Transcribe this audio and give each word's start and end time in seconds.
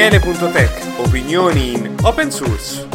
Daniele.tech, 0.00 0.96
opinioni 0.96 1.72
in 1.74 1.94
open 2.04 2.30
source. 2.30 2.88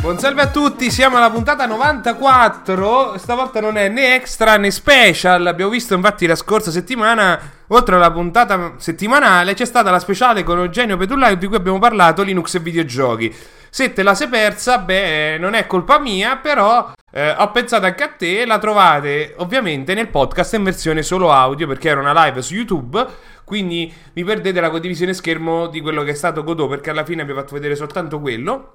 Buon 0.00 0.18
salve 0.18 0.40
a 0.40 0.48
tutti, 0.48 0.90
siamo 0.90 1.18
alla 1.18 1.28
puntata 1.28 1.66
94. 1.66 3.18
Stavolta 3.18 3.60
non 3.60 3.76
è 3.76 3.90
né 3.90 4.14
extra 4.14 4.56
né 4.56 4.70
special. 4.70 5.46
Abbiamo 5.48 5.70
visto 5.70 5.92
infatti 5.92 6.24
la 6.24 6.34
scorsa 6.34 6.70
settimana, 6.70 7.38
oltre 7.66 7.96
alla 7.96 8.10
puntata 8.10 8.72
settimanale, 8.78 9.52
c'è 9.52 9.66
stata 9.66 9.90
la 9.90 9.98
speciale 9.98 10.44
con 10.44 10.58
Eugenio 10.58 10.96
Petullaio 10.96 11.36
di 11.36 11.46
cui 11.46 11.56
abbiamo 11.56 11.78
parlato 11.78 12.22
Linux 12.22 12.54
e 12.54 12.60
videogiochi. 12.60 13.36
Se 13.68 13.92
te 13.92 14.02
la 14.02 14.14
sei 14.14 14.28
persa, 14.28 14.78
beh, 14.78 15.36
non 15.36 15.52
è 15.52 15.66
colpa 15.66 15.98
mia, 15.98 16.36
però 16.36 16.94
eh, 17.16 17.30
ho 17.30 17.50
pensato 17.50 17.86
anche 17.86 18.02
a 18.02 18.08
te. 18.08 18.44
La 18.44 18.58
trovate 18.58 19.32
ovviamente 19.38 19.94
nel 19.94 20.08
podcast 20.08 20.52
in 20.52 20.64
versione 20.64 21.02
solo 21.02 21.32
audio 21.32 21.66
perché 21.66 21.88
era 21.88 22.00
una 22.00 22.26
live 22.26 22.42
su 22.42 22.54
YouTube. 22.54 23.04
Quindi 23.42 23.90
vi 24.12 24.22
perdete 24.22 24.60
la 24.60 24.68
condivisione 24.68 25.14
schermo 25.14 25.68
di 25.68 25.80
quello 25.80 26.02
che 26.02 26.10
è 26.10 26.14
stato 26.14 26.44
Godot 26.44 26.68
perché 26.68 26.90
alla 26.90 27.04
fine 27.04 27.22
abbiamo 27.22 27.40
fatto 27.40 27.54
vedere 27.54 27.74
soltanto 27.74 28.20
quello. 28.20 28.74